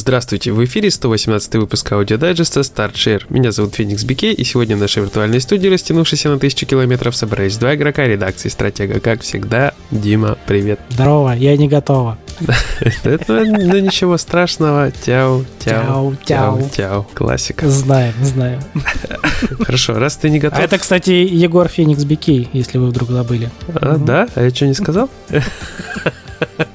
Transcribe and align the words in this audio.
Здравствуйте, 0.00 0.50
в 0.52 0.64
эфире 0.64 0.90
118 0.90 1.56
выпуск 1.56 1.92
аудиодайджеста 1.92 2.60
StartShare. 2.60 3.24
Меня 3.28 3.52
зовут 3.52 3.74
Феникс 3.74 4.02
Бикей, 4.02 4.32
и 4.32 4.44
сегодня 4.44 4.74
в 4.74 4.80
нашей 4.80 5.02
виртуальной 5.02 5.42
студии, 5.42 5.68
растянувшейся 5.68 6.30
на 6.30 6.38
тысячу 6.38 6.64
километров, 6.64 7.14
собрались 7.14 7.58
два 7.58 7.74
игрока 7.74 8.06
редакции 8.06 8.48
«Стратега». 8.48 8.98
Как 8.98 9.20
всегда, 9.20 9.74
Дима, 9.90 10.38
привет. 10.46 10.80
Здорово, 10.88 11.32
я 11.32 11.54
не 11.58 11.68
готова. 11.68 12.16
Ну 13.28 13.78
ничего 13.78 14.16
страшного, 14.16 14.90
тяу, 14.90 15.44
тяу, 15.58 16.16
тяу, 16.24 16.70
тяу, 16.74 17.06
классика. 17.12 17.68
Знаем, 17.68 18.14
знаем. 18.22 18.62
Хорошо, 19.60 19.98
раз 19.98 20.16
ты 20.16 20.30
не 20.30 20.38
готов... 20.38 20.58
А 20.58 20.62
это, 20.62 20.78
кстати, 20.78 21.10
Егор 21.10 21.68
Феникс 21.68 22.04
Бикей, 22.04 22.48
если 22.54 22.78
вы 22.78 22.86
вдруг 22.86 23.10
забыли. 23.10 23.50
А, 23.74 23.98
да? 23.98 24.28
А 24.34 24.44
я 24.44 24.48
что, 24.48 24.66
не 24.66 24.72
сказал? 24.72 25.10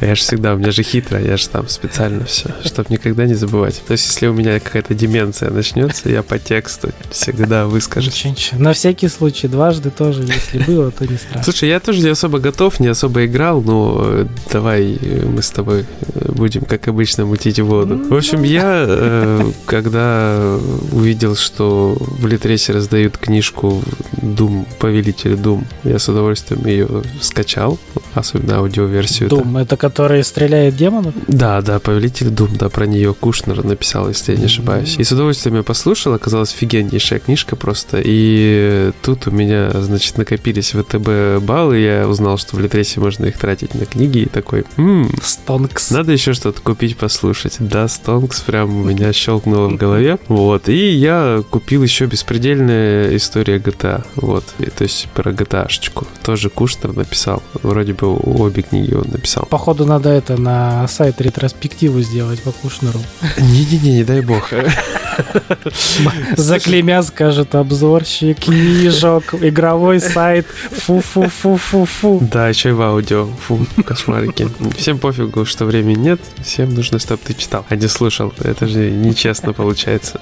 Я 0.00 0.14
же 0.14 0.20
всегда, 0.22 0.54
у 0.54 0.58
меня 0.58 0.70
же 0.70 0.82
хитро, 0.82 1.20
я 1.20 1.36
же 1.36 1.48
там 1.48 1.68
специально 1.68 2.24
все, 2.24 2.50
чтобы 2.64 2.88
никогда 2.90 3.26
не 3.26 3.34
забывать. 3.34 3.82
То 3.86 3.92
есть, 3.92 4.06
если 4.06 4.26
у 4.26 4.32
меня 4.32 4.60
какая-то 4.60 4.94
деменция 4.94 5.50
начнется, 5.50 6.08
я 6.08 6.22
по 6.22 6.38
тексту 6.38 6.90
всегда 7.10 7.66
выскажусь. 7.66 8.26
На 8.52 8.72
всякий 8.72 9.08
случай, 9.08 9.48
дважды 9.48 9.90
тоже, 9.90 10.22
если 10.22 10.58
было, 10.58 10.90
то 10.90 11.06
не 11.06 11.16
страшно. 11.16 11.42
Слушай, 11.42 11.68
я 11.68 11.80
тоже 11.80 12.00
не 12.00 12.08
особо 12.08 12.38
готов, 12.38 12.80
не 12.80 12.88
особо 12.88 13.24
играл, 13.26 13.62
но 13.62 14.02
э, 14.04 14.26
давай 14.52 14.98
э, 15.00 15.26
мы 15.26 15.42
с 15.42 15.50
тобой 15.50 15.84
э, 16.00 16.32
будем, 16.32 16.62
как 16.62 16.88
обычно, 16.88 17.26
мутить 17.26 17.58
воду. 17.60 17.96
В 18.08 18.14
общем, 18.14 18.42
я, 18.42 19.46
когда 19.66 20.58
увидел, 20.92 21.36
что 21.36 21.96
в 21.98 22.26
Литресе 22.26 22.72
раздают 22.72 23.18
книжку 23.18 23.82
Doom, 24.12 24.66
Повелитель 24.78 25.32
Doom, 25.32 25.64
я 25.84 25.98
с 25.98 26.08
удовольствием 26.08 26.66
ее 26.66 27.02
скачал, 27.20 27.78
особенно 28.14 28.58
аудиоверсию. 28.58 29.28
Doom, 29.28 29.45
это 29.54 29.76
который 29.76 30.24
стреляет 30.24 30.76
демонов? 30.76 31.14
Да, 31.28 31.60
да, 31.60 31.78
Повелитель 31.78 32.28
Doom, 32.28 32.56
да, 32.58 32.68
про 32.68 32.86
нее 32.86 33.14
Кушнер 33.14 33.64
написал, 33.64 34.08
если 34.08 34.32
я 34.32 34.38
не 34.38 34.46
ошибаюсь. 34.46 34.96
И 34.98 35.04
с 35.04 35.12
удовольствием 35.12 35.56
я 35.56 35.62
послушал, 35.62 36.14
оказалась 36.14 36.52
офигеннейшая 36.54 37.18
книжка 37.18 37.56
просто. 37.56 38.00
И 38.02 38.92
тут 39.02 39.26
у 39.26 39.30
меня, 39.30 39.70
значит, 39.82 40.16
накопились 40.18 40.72
ВТБ 40.72 41.44
баллы, 41.44 41.78
я 41.78 42.08
узнал, 42.08 42.38
что 42.38 42.56
в 42.56 42.60
Литресе 42.60 43.00
можно 43.00 43.26
их 43.26 43.38
тратить 43.38 43.74
на 43.74 43.84
книги, 43.84 44.18
и 44.20 44.26
такой, 44.26 44.64
ммм, 44.76 45.10
Стонкс. 45.22 45.90
Надо 45.90 46.12
еще 46.12 46.32
что-то 46.32 46.60
купить, 46.60 46.96
послушать. 46.96 47.56
Да, 47.58 47.88
Стонкс 47.88 48.40
прям 48.40 48.80
у 48.80 48.84
меня 48.84 49.12
щелкнуло 49.12 49.68
в 49.68 49.76
голове. 49.76 50.18
Вот, 50.28 50.68
и 50.68 50.90
я 50.90 51.42
купил 51.50 51.82
еще 51.82 52.06
беспредельная 52.06 53.14
история 53.16 53.58
GTA. 53.58 54.04
Вот, 54.16 54.44
и, 54.58 54.66
то 54.66 54.84
есть 54.84 55.08
про 55.14 55.30
GTA-шечку. 55.32 56.06
Тоже 56.22 56.50
Кушнер 56.50 56.94
написал. 56.94 57.42
Вроде 57.62 57.92
бы 57.92 58.16
обе 58.16 58.62
книги 58.62 58.94
он 58.94 59.08
написал. 59.10 59.35
Походу, 59.44 59.84
надо 59.84 60.08
это 60.10 60.40
на 60.40 60.88
сайт 60.88 61.20
ретроспективу 61.20 62.00
сделать 62.00 62.42
по 62.42 62.52
Кушнеру. 62.52 63.00
Не-не-не, 63.38 63.98
не 63.98 64.04
дай 64.04 64.20
бог. 64.20 64.50
Заклемя 66.36 67.02
скажет 67.02 67.54
обзорщик, 67.54 68.38
книжок, 68.40 69.34
игровой 69.34 70.00
сайт. 70.00 70.46
Фу-фу-фу-фу-фу. 70.46 72.18
Да, 72.30 72.48
еще 72.48 72.70
и 72.70 72.72
в 72.72 72.82
аудио. 72.82 73.26
Фу, 73.46 73.66
кошмарики. 73.84 74.48
Всем 74.76 74.98
пофигу, 74.98 75.44
что 75.44 75.64
времени 75.64 75.98
нет. 75.98 76.20
Всем 76.42 76.74
нужно, 76.74 76.98
чтобы 76.98 77.20
ты 77.24 77.34
читал, 77.34 77.64
а 77.68 77.76
не 77.76 77.88
слушал. 77.88 78.32
Это 78.38 78.66
же 78.66 78.90
нечестно 78.90 79.52
получается. 79.52 80.18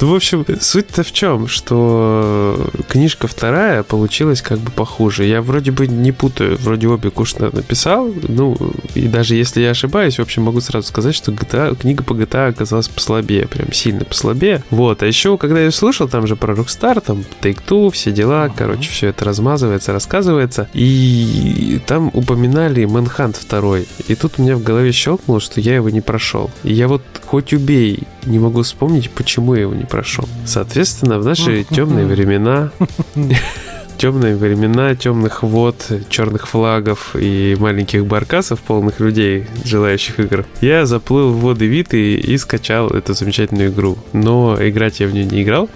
Ну, 0.00 0.12
в 0.12 0.14
общем, 0.14 0.44
суть-то 0.60 1.02
в 1.02 1.12
чем, 1.12 1.48
что 1.48 2.70
книжка 2.88 3.26
вторая 3.26 3.82
получилась 3.82 4.42
как 4.42 4.58
бы 4.58 4.70
похуже. 4.70 5.24
Я 5.24 5.42
вроде 5.42 5.70
бы 5.70 5.86
не 5.86 6.12
путаю, 6.12 6.56
вроде 6.58 6.88
обе 6.88 7.10
Кушнер 7.10 7.52
написал, 7.52 8.12
ну, 8.28 8.56
и 8.94 9.08
даже 9.08 9.34
если 9.34 9.60
я 9.60 9.70
ошибаюсь, 9.70 10.18
в 10.18 10.22
общем, 10.22 10.42
могу 10.42 10.60
сразу 10.60 10.88
сказать, 10.88 11.14
что 11.14 11.32
GTA, 11.32 11.76
книга 11.76 12.04
по 12.04 12.12
GTA 12.12 12.48
оказалась 12.48 12.88
послабее, 12.88 13.46
прям 13.46 13.72
сильно 13.72 14.04
послабее. 14.04 14.62
Вот, 14.70 15.02
а 15.02 15.06
еще, 15.06 15.36
когда 15.38 15.60
я 15.60 15.70
слушал, 15.70 16.08
там 16.08 16.26
же 16.26 16.36
про 16.36 16.54
Rockstar, 16.54 17.00
там 17.00 17.24
Take-Two, 17.40 17.90
все 17.90 18.12
дела, 18.12 18.50
короче, 18.54 18.90
все 18.90 19.08
это 19.08 19.24
размазывается, 19.24 19.92
рассказывается, 19.92 20.68
и 20.72 21.80
там 21.86 22.10
упоминали 22.12 22.84
Manhunt 22.84 23.36
2, 23.48 23.78
и 24.08 24.14
тут 24.14 24.34
у 24.38 24.42
меня 24.42 24.56
в 24.56 24.62
голове 24.62 24.92
щелкнуло, 24.92 25.40
что 25.40 25.60
я 25.60 25.76
его 25.76 25.90
не 25.90 26.00
прошел. 26.00 26.50
И 26.62 26.72
я 26.72 26.88
вот 26.88 27.02
хоть 27.24 27.52
убей, 27.52 28.02
не 28.26 28.38
могу 28.38 28.62
вспомнить, 28.62 29.10
почему 29.10 29.54
я 29.54 29.62
его 29.62 29.74
не 29.74 29.84
прошел. 29.84 30.28
Соответственно, 30.44 31.18
в 31.18 31.24
наши 31.24 31.64
темные 31.70 32.06
времена 32.06 32.70
темные 33.98 34.36
времена 34.36 34.94
темных 34.94 35.42
вод, 35.42 35.90
черных 36.08 36.48
флагов 36.48 37.14
и 37.14 37.56
маленьких 37.58 38.06
баркасов, 38.06 38.60
полных 38.60 39.00
людей, 39.00 39.46
желающих 39.64 40.20
игр, 40.20 40.46
я 40.60 40.86
заплыл 40.86 41.32
в 41.32 41.40
воды 41.40 41.66
Виты 41.66 42.14
и 42.14 42.38
скачал 42.38 42.88
эту 42.88 43.12
замечательную 43.14 43.70
игру. 43.70 43.98
Но 44.12 44.56
играть 44.60 45.00
я 45.00 45.08
в 45.08 45.12
нее 45.12 45.24
не 45.24 45.42
играл. 45.42 45.68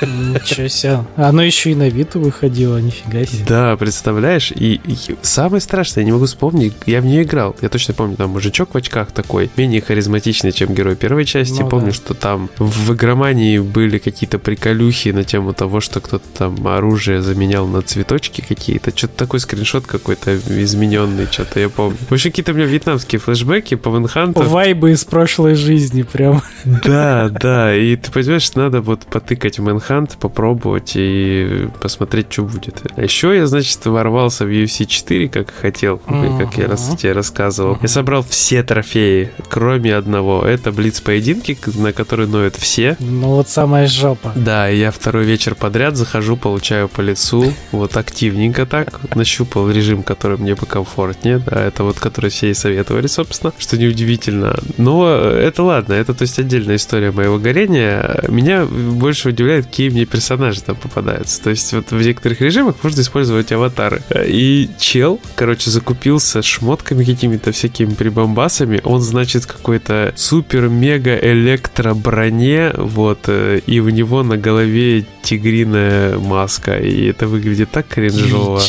Ничего 0.00 0.68
себе. 0.68 1.04
Оно 1.16 1.42
еще 1.42 1.72
и 1.72 1.74
на 1.74 1.88
Виту 1.88 2.20
выходило, 2.20 2.78
нифига 2.78 3.26
себе. 3.26 3.44
Да, 3.48 3.76
представляешь? 3.76 4.52
И, 4.52 4.80
и 4.84 4.96
самое 5.22 5.60
страшное, 5.60 6.02
я 6.02 6.06
не 6.06 6.12
могу 6.12 6.26
вспомнить, 6.26 6.74
я 6.86 7.00
в 7.00 7.04
нее 7.04 7.24
играл. 7.24 7.56
Я 7.60 7.68
точно 7.68 7.94
помню, 7.94 8.16
там 8.16 8.30
мужичок 8.30 8.74
в 8.74 8.76
очках 8.76 9.10
такой, 9.10 9.50
менее 9.56 9.80
харизматичный, 9.80 10.52
чем 10.52 10.72
герой 10.72 10.94
первой 10.94 11.24
части. 11.24 11.60
Ну, 11.60 11.68
помню, 11.68 11.88
да. 11.88 11.92
что 11.92 12.14
там 12.14 12.48
в 12.58 12.94
игромании 12.94 13.58
были 13.58 13.98
какие-то 13.98 14.38
приколюхи 14.38 15.08
на 15.08 15.24
тему 15.24 15.52
того, 15.52 15.80
что 15.80 16.00
кто-то 16.00 16.24
там 16.36 16.66
оружие 16.68 17.22
заменял 17.22 17.55
менял 17.56 17.66
на 17.66 17.82
цветочки 17.82 18.42
какие-то. 18.46 18.96
Что-то 18.96 19.16
такой 19.16 19.40
скриншот 19.40 19.86
какой-то 19.86 20.36
измененный, 20.36 21.26
что-то 21.30 21.60
я 21.60 21.68
помню. 21.68 21.96
В 22.08 22.12
общем, 22.12 22.30
какие-то 22.30 22.52
у 22.52 22.54
меня 22.54 22.66
вьетнамские 22.66 23.18
флешбеки 23.18 23.76
по 23.76 23.90
Ванханту. 23.90 24.42
Вайбы 24.42 24.92
из 24.92 25.04
прошлой 25.04 25.54
жизни 25.54 26.02
прям. 26.02 26.42
Да, 26.64 27.30
да. 27.30 27.74
И 27.74 27.96
ты 27.96 28.10
понимаешь, 28.10 28.52
надо 28.54 28.80
вот 28.80 29.06
потыкать 29.06 29.58
в 29.58 29.66
Manhunt, 29.66 30.18
попробовать 30.20 30.92
и 30.96 31.68
посмотреть, 31.80 32.26
что 32.30 32.42
будет. 32.42 32.82
А 32.94 33.02
еще 33.02 33.34
я, 33.34 33.46
значит, 33.46 33.84
ворвался 33.86 34.44
в 34.44 34.48
UFC 34.48 34.84
4, 34.84 35.28
как 35.28 35.52
хотел, 35.52 35.98
как 35.98 36.58
я 36.58 36.68
раз 36.68 36.94
тебе 36.96 37.12
рассказывал. 37.12 37.78
Я 37.80 37.88
собрал 37.88 38.24
все 38.28 38.62
трофеи, 38.62 39.30
кроме 39.48 39.94
одного. 39.94 40.44
Это 40.44 40.72
блиц-поединки, 40.72 41.56
на 41.74 41.92
которые 41.92 42.28
ноют 42.28 42.56
все. 42.56 42.96
Ну 43.00 43.28
вот 43.36 43.48
самая 43.48 43.86
жопа. 43.86 44.32
Да, 44.34 44.70
и 44.70 44.78
я 44.78 44.90
второй 44.90 45.24
вечер 45.24 45.54
подряд 45.54 45.96
захожу, 45.96 46.36
получаю 46.36 46.88
по 46.88 47.00
лицу, 47.00 47.45
вот 47.72 47.96
активненько 47.96 48.66
так, 48.66 49.14
нащупал 49.14 49.70
режим, 49.70 50.02
который 50.02 50.36
мне 50.38 50.56
покомфортнее, 50.56 51.38
да, 51.38 51.64
это 51.64 51.84
вот, 51.84 51.98
который 51.98 52.30
все 52.30 52.50
и 52.50 52.54
советовали, 52.54 53.06
собственно, 53.06 53.52
что 53.58 53.78
неудивительно. 53.78 54.56
Но 54.76 55.16
это 55.16 55.62
ладно, 55.62 55.94
это, 55.94 56.14
то 56.14 56.22
есть, 56.22 56.38
отдельная 56.38 56.76
история 56.76 57.12
моего 57.12 57.38
горения. 57.38 58.24
Меня 58.28 58.64
больше 58.64 59.30
удивляет, 59.30 59.66
какие 59.66 59.90
мне 59.90 60.06
персонажи 60.06 60.62
там 60.62 60.76
попадаются. 60.76 61.42
То 61.42 61.50
есть, 61.50 61.72
вот 61.72 61.90
в 61.90 62.00
некоторых 62.00 62.40
режимах 62.40 62.76
можно 62.82 63.00
использовать 63.00 63.52
аватары. 63.52 64.02
И 64.26 64.68
чел, 64.78 65.20
короче, 65.34 65.70
закупился 65.70 66.42
шмотками 66.42 67.04
какими-то 67.04 67.52
всякими 67.52 67.94
прибамбасами, 67.94 68.80
он, 68.84 69.00
значит, 69.00 69.46
какой-то 69.46 70.12
супер-мега-электро 70.16 71.94
броне, 71.94 72.72
вот, 72.76 73.20
э, 73.28 73.60
и 73.66 73.80
у 73.80 73.88
него 73.88 74.22
на 74.22 74.36
голове 74.36 75.04
тигриная 75.22 76.18
маска, 76.18 76.78
и 76.78 77.06
это 77.06 77.26
выглядит 77.36 77.70
так 77.70 77.86
кринжово. 77.86 78.62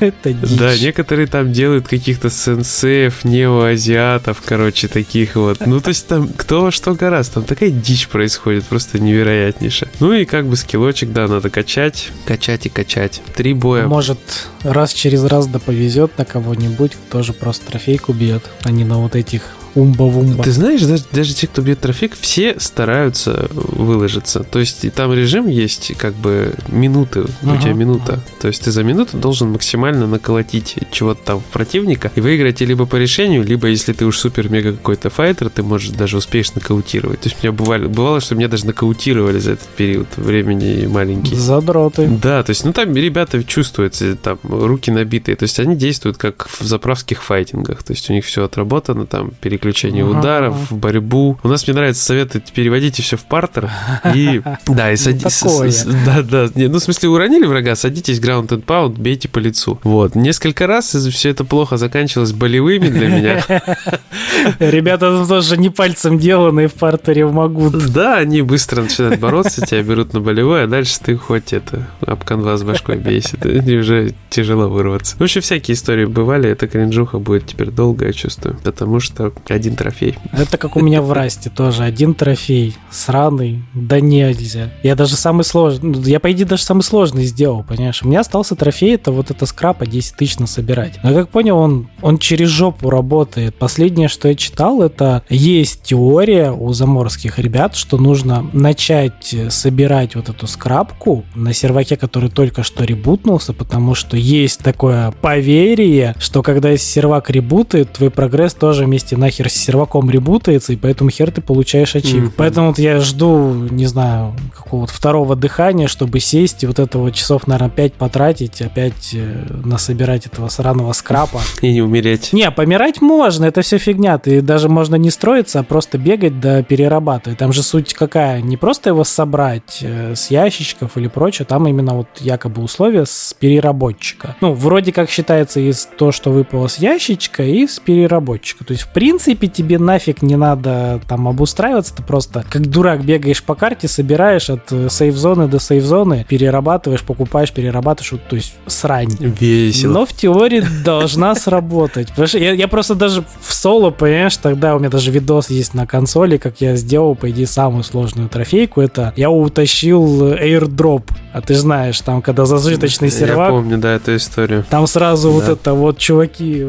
Это 0.00 0.32
дичь. 0.32 0.58
Да, 0.58 0.76
некоторые 0.76 1.26
там 1.26 1.52
делают 1.52 1.88
каких-то 1.88 2.30
сенсеев, 2.30 3.24
неоазиатов, 3.24 4.42
короче, 4.44 4.88
таких 4.88 5.36
вот. 5.36 5.66
Ну, 5.66 5.80
то 5.80 5.88
есть 5.88 6.06
там 6.06 6.28
кто 6.28 6.62
во 6.62 6.70
что 6.70 6.94
гораздо. 6.94 7.34
Там 7.34 7.44
такая 7.44 7.70
дичь 7.70 8.08
происходит, 8.08 8.64
просто 8.64 8.98
невероятнейшая. 8.98 9.90
Ну 10.00 10.12
и 10.12 10.24
как 10.24 10.46
бы 10.46 10.56
скиллочек, 10.56 11.12
да, 11.12 11.28
надо 11.28 11.50
качать, 11.50 12.10
качать 12.24 12.66
и 12.66 12.68
качать. 12.68 13.22
Три 13.34 13.54
боя. 13.54 13.86
Может, 13.86 14.18
раз 14.62 14.92
через 14.92 15.24
раз 15.24 15.46
да 15.46 15.58
повезет 15.58 16.18
на 16.18 16.24
кого-нибудь, 16.24 16.92
кто 17.08 17.22
же 17.22 17.32
просто 17.32 17.66
трофейку 17.66 18.12
бьет, 18.12 18.44
а 18.62 18.70
не 18.70 18.84
на 18.84 18.98
вот 18.98 19.16
этих 19.16 19.42
умба-вумба. 19.76 20.42
Ты 20.42 20.52
знаешь, 20.52 20.80
даже, 20.82 21.04
даже 21.12 21.34
те, 21.34 21.46
кто 21.46 21.60
бьет 21.60 21.80
трофик, 21.80 22.14
все 22.18 22.58
стараются 22.58 23.48
выложиться. 23.52 24.42
То 24.42 24.58
есть 24.58 24.84
и 24.84 24.90
там 24.90 25.12
режим 25.12 25.46
есть 25.46 25.92
как 25.98 26.14
бы 26.14 26.54
минуты, 26.68 27.20
uh-huh. 27.20 27.58
у 27.58 27.60
тебя 27.60 27.72
минута. 27.74 28.20
То 28.40 28.48
есть 28.48 28.64
ты 28.64 28.72
за 28.72 28.82
минуту 28.82 29.18
должен 29.18 29.52
максимально 29.52 29.85
наколотить 29.92 30.76
чего-то 30.90 31.20
там 31.24 31.42
противника 31.52 32.10
и 32.14 32.20
выиграть 32.20 32.60
либо 32.60 32.86
по 32.86 32.96
решению, 32.96 33.44
либо 33.44 33.68
если 33.68 33.92
ты 33.92 34.06
уж 34.06 34.18
супер-мега 34.18 34.72
какой-то 34.72 35.10
файтер, 35.10 35.50
ты 35.50 35.62
можешь 35.62 35.90
даже 35.90 36.16
успеешь 36.16 36.54
нокаутировать. 36.54 37.20
То 37.20 37.28
есть 37.28 37.36
у 37.42 37.46
меня 37.46 37.52
бывало, 37.52 37.88
бывало, 37.88 38.20
что 38.20 38.34
меня 38.34 38.48
даже 38.48 38.66
нокаутировали 38.66 39.38
за 39.38 39.52
этот 39.52 39.68
период 39.68 40.08
времени 40.16 40.86
маленький. 40.86 41.34
Задроты. 41.34 42.06
Да, 42.06 42.42
то 42.42 42.50
есть, 42.50 42.64
ну 42.64 42.72
там 42.72 42.94
ребята 42.94 43.44
чувствуются, 43.44 44.16
там 44.16 44.38
руки 44.42 44.90
набитые. 44.90 45.36
То 45.36 45.42
есть 45.42 45.60
они 45.60 45.76
действуют 45.76 46.16
как 46.16 46.48
в 46.48 46.64
заправских 46.64 47.22
файтингах. 47.22 47.82
То 47.82 47.92
есть 47.92 48.08
у 48.10 48.12
них 48.12 48.24
все 48.24 48.44
отработано, 48.44 49.06
там 49.06 49.32
перекликается 49.40 49.66
заключение 49.66 50.04
ударов, 50.04 50.70
в 50.70 50.76
борьбу. 50.76 51.38
У 51.42 51.48
нас, 51.48 51.66
мне 51.66 51.74
нравится, 51.74 52.02
советы 52.02 52.42
переводите 52.54 53.02
все 53.02 53.16
в 53.16 53.24
партер 53.24 53.70
и... 54.14 54.40
Да, 54.66 54.92
и 54.92 54.96
садитесь... 54.96 55.84
Да, 56.04 56.22
да. 56.22 56.48
Ну, 56.54 56.78
в 56.78 56.80
смысле, 56.80 57.08
уронили 57.08 57.46
врага, 57.46 57.74
садитесь 57.74 58.20
ground 58.20 58.48
and 58.48 58.64
pound, 58.64 59.00
бейте 59.00 59.28
по 59.28 59.38
лицу. 59.38 59.75
Вот. 59.82 60.14
Несколько 60.14 60.66
раз 60.66 60.94
все 60.94 61.30
это 61.30 61.44
плохо 61.44 61.76
заканчивалось 61.76 62.32
болевыми 62.32 62.88
для 62.88 63.08
меня. 63.08 63.44
Ребята 64.58 65.26
тоже 65.26 65.56
не 65.56 65.70
пальцем 65.70 66.18
деланные 66.18 66.68
в 66.68 66.74
партере 66.74 67.26
могут. 67.26 67.92
Да, 67.92 68.18
они 68.18 68.42
быстро 68.42 68.82
начинают 68.82 69.20
бороться, 69.20 69.64
тебя 69.64 69.82
берут 69.82 70.12
на 70.12 70.20
болевой, 70.20 70.64
а 70.64 70.66
дальше 70.66 70.98
ты 71.02 71.16
хоть 71.16 71.52
это 71.52 71.86
об 72.00 72.24
канвас 72.24 72.62
башкой 72.62 72.96
бесит, 72.96 73.44
и 73.46 73.76
уже 73.76 74.14
тяжело 74.30 74.68
вырваться. 74.68 75.16
В 75.18 75.22
общем, 75.22 75.40
всякие 75.40 75.74
истории 75.74 76.04
бывали, 76.04 76.50
эта 76.50 76.66
кринжуха 76.68 77.18
будет 77.18 77.46
теперь 77.46 77.70
долго, 77.70 78.06
я 78.06 78.12
чувствую, 78.12 78.58
потому 78.62 79.00
что 79.00 79.32
один 79.48 79.76
трофей. 79.76 80.18
Это 80.32 80.58
как 80.58 80.76
у 80.76 80.80
меня 80.80 81.02
в 81.02 81.12
Расте 81.12 81.50
тоже, 81.50 81.82
один 81.82 82.14
трофей, 82.14 82.76
сраный, 82.90 83.62
да 83.74 84.00
нельзя. 84.00 84.70
Я 84.82 84.94
даже 84.94 85.16
самый 85.16 85.44
сложный, 85.44 85.90
ну, 85.90 86.00
я, 86.02 86.20
по 86.20 86.30
идее, 86.32 86.44
даже 86.44 86.62
самый 86.62 86.82
сложный 86.82 87.24
сделал, 87.24 87.62
понимаешь? 87.62 88.02
У 88.02 88.08
меня 88.08 88.20
остался 88.20 88.54
трофей, 88.54 88.94
это 88.94 89.12
вот 89.12 89.30
это 89.30 89.46
скрапа 89.66 89.84
10 89.86 90.14
тысяч 90.14 90.38
насобирать. 90.38 91.00
Но, 91.02 91.12
как 91.12 91.28
понял, 91.28 91.58
он, 91.58 91.88
он 92.00 92.18
через 92.18 92.48
жопу 92.50 92.88
работает. 92.88 93.56
Последнее, 93.56 94.06
что 94.06 94.28
я 94.28 94.36
читал, 94.36 94.80
это 94.80 95.24
есть 95.28 95.82
теория 95.82 96.52
у 96.52 96.72
заморских 96.72 97.40
ребят, 97.40 97.74
что 97.74 97.98
нужно 97.98 98.48
начать 98.52 99.34
собирать 99.48 100.14
вот 100.14 100.28
эту 100.28 100.46
скрабку 100.46 101.24
на 101.34 101.52
серваке, 101.52 101.96
который 101.96 102.30
только 102.30 102.62
что 102.62 102.84
ребутнулся, 102.84 103.52
потому 103.52 103.96
что 103.96 104.16
есть 104.16 104.60
такое 104.60 105.10
поверье, 105.20 106.14
что 106.20 106.42
когда 106.42 106.76
сервак 106.76 107.28
ребутает, 107.30 107.92
твой 107.92 108.10
прогресс 108.10 108.54
тоже 108.54 108.84
вместе 108.84 109.16
нахер 109.16 109.50
с 109.50 109.54
серваком 109.54 110.08
ребутается, 110.10 110.74
и 110.74 110.76
поэтому 110.76 111.10
хер 111.10 111.32
ты 111.32 111.40
получаешь 111.40 111.96
ачив. 111.96 112.28
Mm-hmm. 112.28 112.32
Поэтому 112.36 112.68
вот 112.68 112.78
я 112.78 113.00
жду, 113.00 113.52
не 113.52 113.86
знаю, 113.86 114.36
какого-то 114.54 114.92
второго 114.92 115.34
дыхания, 115.34 115.88
чтобы 115.88 116.20
сесть 116.20 116.62
и 116.62 116.68
вот 116.68 116.78
этого 116.78 117.10
часов, 117.10 117.48
наверное, 117.48 117.70
5 117.70 117.94
потратить, 117.94 118.62
опять 118.62 119.10
э, 119.14 119.55
насобирать 119.64 120.26
этого 120.26 120.48
сраного 120.48 120.92
скрапа. 120.92 121.40
И 121.60 121.72
не 121.72 121.82
умереть. 121.82 122.32
Не, 122.32 122.50
помирать 122.50 123.00
можно, 123.00 123.44
это 123.44 123.62
все 123.62 123.78
фигня. 123.78 124.18
Ты 124.18 124.40
даже 124.40 124.68
можно 124.68 124.96
не 124.96 125.10
строиться, 125.10 125.60
а 125.60 125.62
просто 125.62 125.98
бегать 125.98 126.40
да 126.40 126.62
перерабатывать. 126.62 127.38
Там 127.38 127.52
же 127.52 127.62
суть 127.62 127.94
какая? 127.94 128.40
Не 128.40 128.56
просто 128.56 128.90
его 128.90 129.04
собрать 129.04 129.80
э, 129.82 130.14
с 130.14 130.30
ящичков 130.30 130.96
или 130.96 131.08
прочее, 131.08 131.46
там 131.46 131.66
именно 131.66 131.94
вот 131.94 132.08
якобы 132.20 132.62
условия 132.62 133.06
с 133.06 133.34
переработчика. 133.38 134.36
Ну, 134.40 134.52
вроде 134.52 134.92
как 134.92 135.10
считается 135.10 135.60
из 135.60 135.88
то, 135.98 136.12
что 136.12 136.30
выпало 136.30 136.68
с 136.68 136.78
ящичка 136.78 137.42
и 137.42 137.66
с 137.66 137.78
переработчика. 137.78 138.64
То 138.64 138.72
есть, 138.72 138.84
в 138.84 138.92
принципе, 138.92 139.48
тебе 139.48 139.78
нафиг 139.78 140.22
не 140.22 140.36
надо 140.36 141.00
там 141.08 141.28
обустраиваться, 141.28 141.94
ты 141.94 142.02
просто 142.02 142.44
как 142.48 142.66
дурак 142.66 143.04
бегаешь 143.04 143.42
по 143.42 143.54
карте, 143.54 143.88
собираешь 143.88 144.50
от 144.50 144.70
э, 144.70 144.88
сейф-зоны 144.90 145.48
до 145.48 145.58
сейф-зоны, 145.58 146.26
перерабатываешь, 146.28 147.02
покупаешь, 147.02 147.52
перерабатываешь, 147.52 148.12
вот, 148.12 148.26
то 148.28 148.36
есть 148.36 148.54
срань. 148.66 149.10
Весело. 149.46 149.92
Но 149.92 150.06
в 150.06 150.12
теории 150.12 150.64
должна 150.84 151.34
сработать. 151.34 152.08
Я, 152.34 152.52
я 152.52 152.68
просто 152.68 152.94
даже 152.94 153.24
в 153.40 153.52
соло, 153.52 153.90
понимаешь, 153.90 154.36
тогда 154.36 154.74
у 154.74 154.78
меня 154.78 154.90
даже 154.90 155.10
видос 155.10 155.50
есть 155.50 155.74
на 155.74 155.86
консоли, 155.86 156.36
как 156.36 156.60
я 156.60 156.76
сделал, 156.76 157.14
по 157.14 157.30
идее, 157.30 157.46
самую 157.46 157.84
сложную 157.84 158.28
трофейку. 158.28 158.80
Это 158.80 159.12
я 159.16 159.30
утащил 159.30 160.32
airdrop. 160.32 161.04
А 161.32 161.40
ты 161.40 161.54
знаешь, 161.54 162.00
там, 162.00 162.22
когда 162.22 162.46
зажиточный 162.46 163.10
сервак... 163.10 163.48
Я 163.48 163.54
помню, 163.54 163.78
да, 163.78 163.94
эту 163.94 164.16
историю. 164.16 164.64
Там 164.70 164.86
сразу 164.86 165.28
да. 165.28 165.34
вот 165.34 165.48
это 165.48 165.74
вот 165.74 165.98
чуваки 165.98 166.66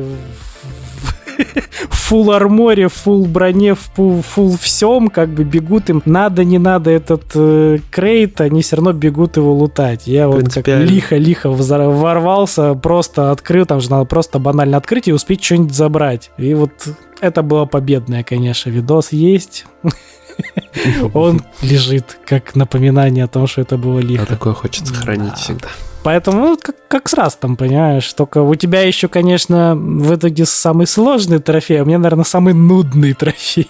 фул 1.89 2.31
арморе, 2.31 2.87
фул 2.87 3.25
броне, 3.25 3.75
фул, 3.75 4.23
всем, 4.59 5.09
как 5.09 5.29
бы 5.29 5.43
бегут 5.43 5.89
им. 5.89 6.01
Надо, 6.05 6.43
не 6.43 6.57
надо 6.57 6.91
этот 6.91 7.23
э, 7.35 7.79
крейт, 7.91 8.41
они 8.41 8.61
все 8.61 8.77
равно 8.77 8.93
бегут 8.93 9.37
его 9.37 9.53
лутать. 9.53 10.07
Я 10.07 10.27
вот 10.27 10.53
как 10.53 10.67
лихо-лихо 10.67 11.49
ворвался, 11.49 12.73
просто 12.75 13.31
открыл, 13.31 13.65
там 13.65 13.81
же 13.81 13.89
надо 13.89 14.05
просто 14.05 14.39
банально 14.39 14.77
открыть 14.77 15.07
и 15.07 15.13
успеть 15.13 15.43
что-нибудь 15.43 15.73
забрать. 15.73 16.31
И 16.37 16.53
вот 16.53 16.71
это 17.19 17.41
было 17.41 17.65
победное, 17.65 18.23
конечно, 18.23 18.69
видос 18.69 19.11
есть. 19.11 19.65
Он 21.13 21.41
лежит 21.61 22.19
как 22.25 22.55
напоминание 22.55 23.25
о 23.25 23.27
том, 23.27 23.47
что 23.47 23.61
это 23.61 23.77
было 23.77 23.99
лихо. 23.99 24.23
А 24.23 24.25
такое 24.25 24.53
хочется 24.53 24.93
хранить 24.93 25.35
всегда. 25.35 25.69
Поэтому 26.07 26.39
ну, 26.39 26.57
как, 26.57 26.75
как 26.87 27.09
с 27.09 27.35
там, 27.35 27.57
понимаешь? 27.57 28.13
Только 28.13 28.41
у 28.41 28.55
тебя 28.55 28.81
еще, 28.81 29.09
конечно, 29.09 29.75
в 29.75 30.15
итоге 30.15 30.45
самый 30.45 30.87
сложный 30.87 31.39
трофей, 31.39 31.81
а 31.81 31.83
у 31.83 31.85
меня, 31.85 31.97
наверное, 31.97 32.23
самый 32.23 32.53
нудный 32.53 33.11
трофей. 33.11 33.67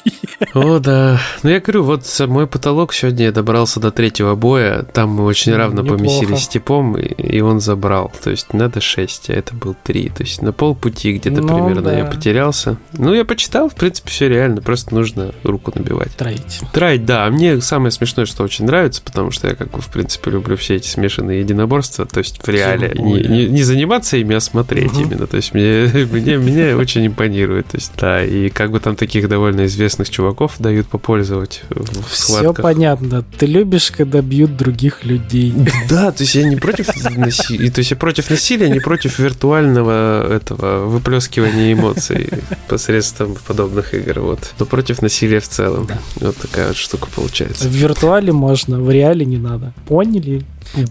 О, 0.54 0.78
да. 0.78 1.20
Ну, 1.42 1.50
я 1.50 1.60
говорю, 1.60 1.82
вот 1.82 2.04
мой 2.28 2.46
потолок 2.46 2.94
сегодня 2.94 3.26
я 3.26 3.32
добрался 3.32 3.80
до 3.80 3.90
третьего 3.90 4.36
боя. 4.36 4.84
Там 4.84 5.10
мы 5.10 5.26
очень 5.26 5.56
равно 5.56 5.82
Неплохо. 5.82 5.98
помесились 5.98 6.44
с 6.44 6.48
типом, 6.48 6.96
и, 6.96 7.08
и 7.08 7.42
он 7.42 7.60
забрал. 7.60 8.14
То 8.24 8.30
есть 8.30 8.54
надо 8.54 8.82
6, 8.82 9.32
а 9.32 9.34
это 9.34 9.56
был 9.56 9.76
3. 9.84 10.10
То 10.10 10.22
есть 10.22 10.44
на 10.44 10.54
полпути 10.54 11.14
где-то 11.14 11.42
ну, 11.42 11.48
примерно 11.48 11.82
да. 11.82 11.98
я 11.98 12.06
потерялся. 12.06 12.78
Ну, 12.94 13.16
я 13.16 13.26
почитал, 13.26 13.68
в 13.68 13.74
принципе, 13.74 14.12
все 14.12 14.30
реально. 14.30 14.62
Просто 14.62 14.94
нужно 14.94 15.34
руку 15.42 15.72
набивать. 15.74 16.16
Троить. 16.16 16.62
Троить, 16.72 17.04
да. 17.04 17.26
А 17.26 17.32
мне 17.32 17.62
самое 17.62 17.90
смешное, 17.90 18.28
что 18.28 18.44
очень 18.44 18.66
нравится, 18.66 19.02
потому 19.02 19.32
что 19.32 19.48
я, 19.48 19.56
как 19.56 19.72
бы, 19.72 19.82
в 19.82 19.88
принципе, 19.88 20.30
люблю 20.30 20.56
все 20.56 20.76
эти 20.76 20.88
смешанные 20.88 21.40
единоборства. 21.40 22.06
То 22.06 22.20
есть 22.20 22.27
в 22.42 22.48
реале. 22.50 22.94
Не, 22.96 23.22
не, 23.22 23.46
не 23.48 23.64
заниматься 23.64 24.18
ими, 24.18 24.36
а 24.36 24.40
смотреть 24.40 24.94
угу. 24.94 25.02
именно. 25.02 25.28
То 25.28 25.38
есть 25.38 25.54
мне, 25.54 25.90
мне, 26.12 26.38
мне 26.38 26.76
очень 26.76 27.06
импонирует. 27.08 27.68
То 27.68 27.78
есть, 27.78 27.92
да, 27.98 28.24
и 28.24 28.50
как 28.50 28.72
бы 28.72 28.80
там 28.80 28.96
таких 28.96 29.30
довольно 29.30 29.66
известных 29.66 30.10
чуваков 30.10 30.56
дают 30.60 30.88
попользовать 30.88 31.64
в 31.70 32.16
схватках. 32.16 32.56
Все 32.56 32.64
понятно. 32.64 33.24
Ты 33.38 33.46
любишь, 33.46 33.92
когда 33.92 34.22
бьют 34.22 34.56
других 34.58 35.06
людей. 35.06 35.54
Да, 35.90 36.12
то 36.12 36.24
есть 36.24 36.36
я 36.36 36.44
не 36.44 36.58
против 36.58 36.88
насилия, 37.16 37.72
то 37.72 37.80
есть 37.80 37.92
я 37.92 37.98
против 37.98 38.30
насилия, 38.30 38.70
не 38.70 38.80
против 38.80 39.20
виртуального 39.20 40.34
этого 40.34 40.86
выплескивания 40.86 41.74
эмоций 41.74 42.30
посредством 42.68 43.36
подобных 43.48 43.94
игр. 43.94 44.20
Вот. 44.20 44.54
Но 44.60 44.66
против 44.66 45.02
насилия 45.02 45.40
в 45.40 45.48
целом. 45.48 45.88
Вот 46.16 46.36
такая 46.38 46.68
вот 46.68 46.78
штука 46.78 47.08
получается. 47.16 47.68
В 47.70 47.72
виртуале 47.72 48.34
можно, 48.34 48.80
в 48.80 48.92
реале 48.92 49.26
не 49.26 49.38
надо. 49.38 49.74
Поняли? 49.88 50.44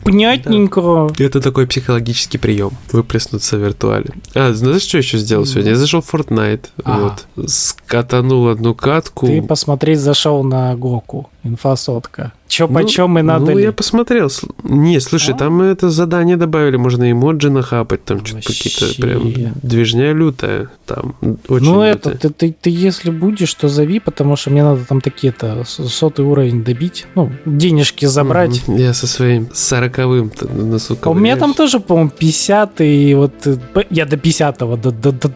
Понятненько. 0.04 1.10
Да. 1.16 1.24
Это 1.24 1.40
такой 1.40 1.66
психологический 1.66 2.38
прием. 2.38 2.70
Выплеснуться 2.92 3.56
в 3.56 3.60
виртуале. 3.60 4.10
А, 4.34 4.52
знаешь, 4.52 4.82
что 4.82 4.98
еще 4.98 5.18
сделал 5.18 5.46
сегодня? 5.46 5.70
Я 5.70 5.76
зашел 5.76 6.00
в 6.00 6.12
Fortnite. 6.12 6.66
А. 6.84 7.16
Вот. 7.36 7.48
Скатанул 7.48 8.48
одну 8.48 8.74
катку. 8.74 9.26
Ты 9.26 9.42
посмотреть 9.42 10.00
зашел 10.00 10.42
на 10.42 10.74
Гоку. 10.76 11.30
Инфосотка. 11.46 12.32
Че 12.48 12.66
ну, 12.68 12.74
почем 12.74 13.18
и 13.18 13.22
надо 13.22 13.46
Ну, 13.46 13.58
ли? 13.58 13.64
я 13.64 13.72
посмотрел. 13.72 14.30
Не, 14.62 15.00
слушай, 15.00 15.34
а? 15.34 15.38
там 15.38 15.60
это 15.62 15.90
задание 15.90 16.36
добавили, 16.36 16.76
можно 16.76 17.10
эмоджи 17.10 17.50
нахапать, 17.50 18.04
там 18.04 18.24
что-то 18.24 18.46
какие-то 18.46 19.00
прям 19.02 19.32
движня 19.62 20.12
лютая. 20.12 20.68
Там 20.86 21.16
очень 21.48 21.66
Ну, 21.66 21.82
это, 21.82 22.10
ты, 22.16 22.30
ты, 22.30 22.56
ты 22.60 22.70
если 22.70 23.10
будешь, 23.10 23.52
то 23.54 23.68
зови, 23.68 23.98
потому 23.98 24.36
что 24.36 24.50
мне 24.50 24.62
надо 24.62 24.84
там 24.84 25.00
такие-то 25.00 25.64
сотый 25.66 26.24
уровень 26.24 26.62
добить, 26.62 27.06
ну, 27.16 27.32
денежки 27.44 28.06
забрать. 28.06 28.62
Угу. 28.68 28.76
Я 28.76 28.94
со 28.94 29.06
своим 29.06 29.48
сороковым 29.52 30.30
носу 30.52 30.96
а 31.02 31.10
У 31.10 31.14
меня 31.14 31.36
там 31.36 31.52
тоже, 31.52 31.80
по-моему, 31.80 32.10
50 32.10 32.80
и 32.80 33.14
вот 33.14 33.34
э, 33.46 33.56
я 33.90 34.06
до 34.06 34.16
50-го 34.16 34.76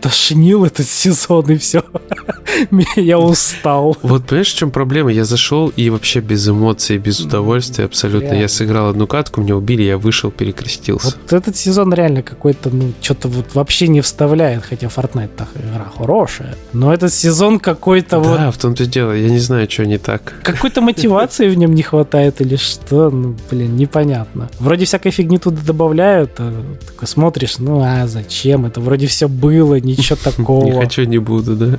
дошнил 0.01 0.65
этот 0.65 0.87
сезон 0.89 1.51
и 1.51 1.57
все. 1.57 1.83
я 2.97 3.19
устал. 3.19 3.97
Вот 4.03 4.27
понимаешь, 4.27 4.53
в 4.53 4.57
чем 4.57 4.71
проблема? 4.71 5.11
Я 5.13 5.25
зашел 5.25 5.73
и 5.77 5.91
вообще 6.01 6.21
без 6.21 6.49
эмоций, 6.49 6.97
без 6.97 7.21
удовольствия 7.21 7.85
абсолютно. 7.85 8.33
Я 8.33 8.49
сыграл 8.49 8.89
одну 8.89 9.07
катку, 9.07 9.43
меня 9.43 9.55
убили, 9.55 9.83
я 9.83 9.99
вышел, 9.99 10.31
перекрестился. 10.31 11.15
Вот 11.23 11.33
этот 11.35 11.57
сезон 11.57 11.93
реально 11.93 12.23
какой-то, 12.23 12.71
ну, 12.71 12.93
что-то 13.03 13.29
вот 13.29 13.55
вообще 13.55 13.87
не 13.87 14.01
вставляет, 14.01 14.65
хотя 14.65 14.87
Fortnite 14.87 15.31
так 15.37 15.49
игра 15.55 15.93
хорошая. 15.95 16.57
Но 16.73 16.95
этот 16.95 17.13
сезон 17.13 17.61
какой-то 17.61 18.11
да, 18.13 18.19
вот... 18.19 18.39
Да, 18.39 18.51
в 18.51 18.57
том-то 18.57 18.85
и 18.85 18.87
дело, 18.87 19.13
я 19.13 19.29
не 19.29 19.39
знаю, 19.39 19.71
что 19.71 19.85
не 19.85 19.99
так. 19.99 20.33
Какой-то 20.43 20.81
мотивации 20.81 21.51
в 21.51 21.59
нем 21.59 21.75
не 21.75 21.83
хватает 21.83 22.41
или 22.41 22.57
что, 22.57 23.11
ну, 23.11 23.37
блин, 23.51 23.77
непонятно. 23.77 24.49
Вроде 24.59 24.87
всякой 24.87 25.13
фигни 25.13 25.37
туда 25.37 25.61
добавляют, 25.67 26.31
а 26.39 26.65
такой 26.87 27.09
смотришь, 27.09 27.59
ну, 27.59 27.83
а 27.85 28.07
зачем? 28.07 28.65
Это 28.65 28.81
вроде 28.81 29.07
все 29.07 29.29
было, 29.29 29.79
ничего 29.79 30.19
такого. 30.25 30.65
Не 30.65 30.73
хочу, 30.73 31.05
не 31.05 31.19
буду, 31.19 31.57
да? 31.57 31.79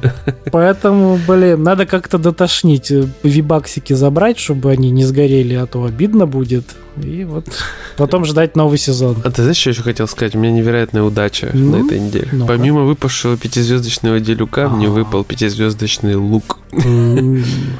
Поэтому, 0.51 1.19
блин, 1.27 1.63
надо 1.63 1.87
как-то 1.87 2.19
дотошнить, 2.19 2.91
э, 2.91 3.07
вибаксики 3.23 3.93
забрать, 4.11 4.39
чтобы 4.39 4.71
они 4.71 4.91
не 4.91 5.05
сгорели, 5.05 5.53
а 5.53 5.65
то 5.65 5.85
обидно 5.85 6.27
будет. 6.27 6.65
И 6.97 7.23
вот 7.23 7.45
потом 7.97 8.25
ждать 8.25 8.55
новый 8.55 8.77
сезон. 8.77 9.17
А 9.23 9.31
ты 9.31 9.43
знаешь, 9.43 9.57
что 9.57 9.69
еще 9.69 9.83
хотел 9.83 10.07
сказать? 10.07 10.35
У 10.35 10.39
меня 10.39 10.51
невероятная 10.51 11.03
удача 11.03 11.51
ну, 11.53 11.77
на 11.77 11.85
этой 11.85 11.99
неделе. 11.99 12.27
ну. 12.31 12.47
Помимо 12.47 12.81
выпавшего 12.81 13.37
пятизвездочного 13.37 14.19
делюка, 14.19 14.69
мне 14.69 14.87
а. 14.87 14.91
выпал 14.91 15.23
пятизвездочный 15.23 16.15
лук. 16.15 16.59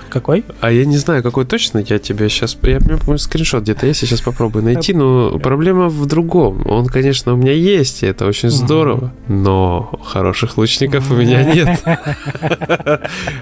Какой? 0.09 0.43
А 0.59 0.71
я 0.71 0.85
не 0.85 0.97
знаю, 0.97 1.23
какой 1.23 1.45
точно. 1.45 1.79
Я 1.79 1.99
тебе 1.99 2.29
сейчас... 2.29 2.57
Я 2.63 2.79
помню, 2.79 3.17
скриншот 3.17 3.63
где-то 3.63 3.87
есть, 3.87 4.01
я 4.01 4.07
сейчас 4.07 4.21
попробую 4.21 4.65
найти. 4.65 4.93
Но 4.93 5.39
проблема 5.39 5.87
в 5.87 6.05
другом. 6.05 6.67
Он, 6.67 6.85
конечно, 6.87 7.33
у 7.33 7.37
меня 7.37 7.53
есть, 7.53 8.03
и 8.03 8.05
это 8.05 8.25
очень 8.25 8.49
здорово. 8.49 9.13
Но 9.27 9.99
хороших 10.03 10.57
лучников 10.57 11.09
у 11.11 11.15
меня 11.15 11.43
нет. 11.43 11.81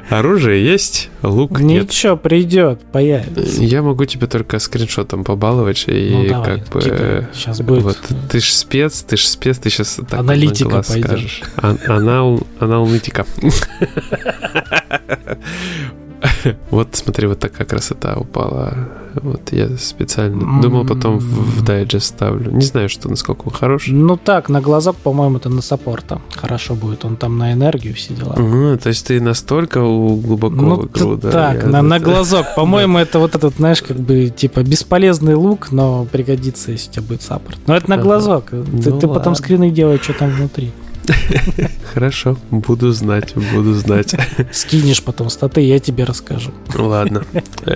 Оружие 0.09 0.63
есть, 0.63 1.09
лук 1.23 1.59
нет. 1.59 1.89
Ничего, 1.89 2.15
придет, 2.15 2.81
появится. 2.91 3.63
Я 3.63 3.81
могу 3.81 4.05
тебе 4.05 4.27
только 4.27 4.59
скриншотом 4.59 5.23
побаловать, 5.23 5.58
и 5.87 6.09
ну, 6.11 6.27
давай, 6.27 6.59
как 6.59 6.69
бы... 6.69 7.27
Сейчас 7.33 7.61
будет. 7.61 7.83
Вот, 7.83 7.97
ты 8.29 8.39
ж 8.39 8.51
спец, 8.51 9.03
ты 9.03 9.17
ж 9.17 9.21
спец, 9.21 9.57
ты 9.57 9.69
сейчас 9.69 9.99
так 10.09 10.19
Аналитика 10.19 10.81
пойдет. 10.81 11.05
скажешь. 11.05 11.41
А, 11.57 11.75
анал, 11.87 12.41
аналитика. 12.59 13.25
Вот 16.71 16.89
смотри, 16.95 17.27
вот 17.27 17.39
такая 17.39 17.67
красота 17.67 18.15
упала. 18.15 18.89
Вот 19.15 19.51
я 19.51 19.69
специально 19.77 20.61
думал, 20.61 20.85
потом 20.85 21.17
в, 21.19 21.59
в 21.59 21.63
дайджест 21.63 22.07
ставлю. 22.07 22.51
Не 22.51 22.65
знаю, 22.65 22.89
что 22.89 23.09
насколько 23.09 23.47
он 23.47 23.51
хорош. 23.51 23.85
Ну 23.87 24.17
так, 24.17 24.49
на 24.49 24.61
глазок, 24.61 24.95
по-моему, 24.97 25.37
это 25.37 25.49
на 25.49 25.61
саппорта. 25.61 26.21
Хорошо 26.35 26.75
будет. 26.75 27.05
Он 27.05 27.15
там 27.15 27.37
на 27.37 27.53
энергию 27.53 27.95
все 27.95 28.13
дела. 28.13 28.33
Угу, 28.33 28.77
то 28.77 28.89
есть 28.89 29.07
ты 29.07 29.19
настолько 29.19 29.79
глубоко 29.79 30.55
ну, 30.55 30.75
в 30.75 30.85
игру, 30.85 31.15
да? 31.15 31.31
Так, 31.31 31.65
на, 31.65 31.81
на 31.81 31.99
глазок. 31.99 32.45
По-моему, 32.55 32.97
это 32.99 33.19
вот 33.19 33.35
этот, 33.35 33.55
знаешь, 33.55 33.81
как 33.81 33.97
бы 33.97 34.29
типа 34.29 34.63
бесполезный 34.63 35.33
лук, 35.33 35.71
но 35.71 36.05
пригодится, 36.05 36.71
если 36.71 36.89
у 36.89 36.93
тебя 36.93 37.03
будет 37.03 37.21
саппорт. 37.21 37.57
Но 37.67 37.75
это 37.75 37.89
на 37.89 37.97
глазок. 37.97 38.51
Ты, 38.51 38.91
ты 38.91 39.07
потом 39.07 39.35
скрины 39.35 39.71
делаешь, 39.71 40.01
что 40.01 40.13
там 40.13 40.29
внутри. 40.31 40.71
Хорошо, 41.93 42.37
буду 42.51 42.91
знать, 42.91 43.33
буду 43.35 43.73
знать. 43.73 44.15
Скинешь 44.51 45.03
потом 45.03 45.29
статы, 45.29 45.61
я 45.61 45.79
тебе 45.79 46.03
расскажу. 46.03 46.51
Ладно. 46.75 47.23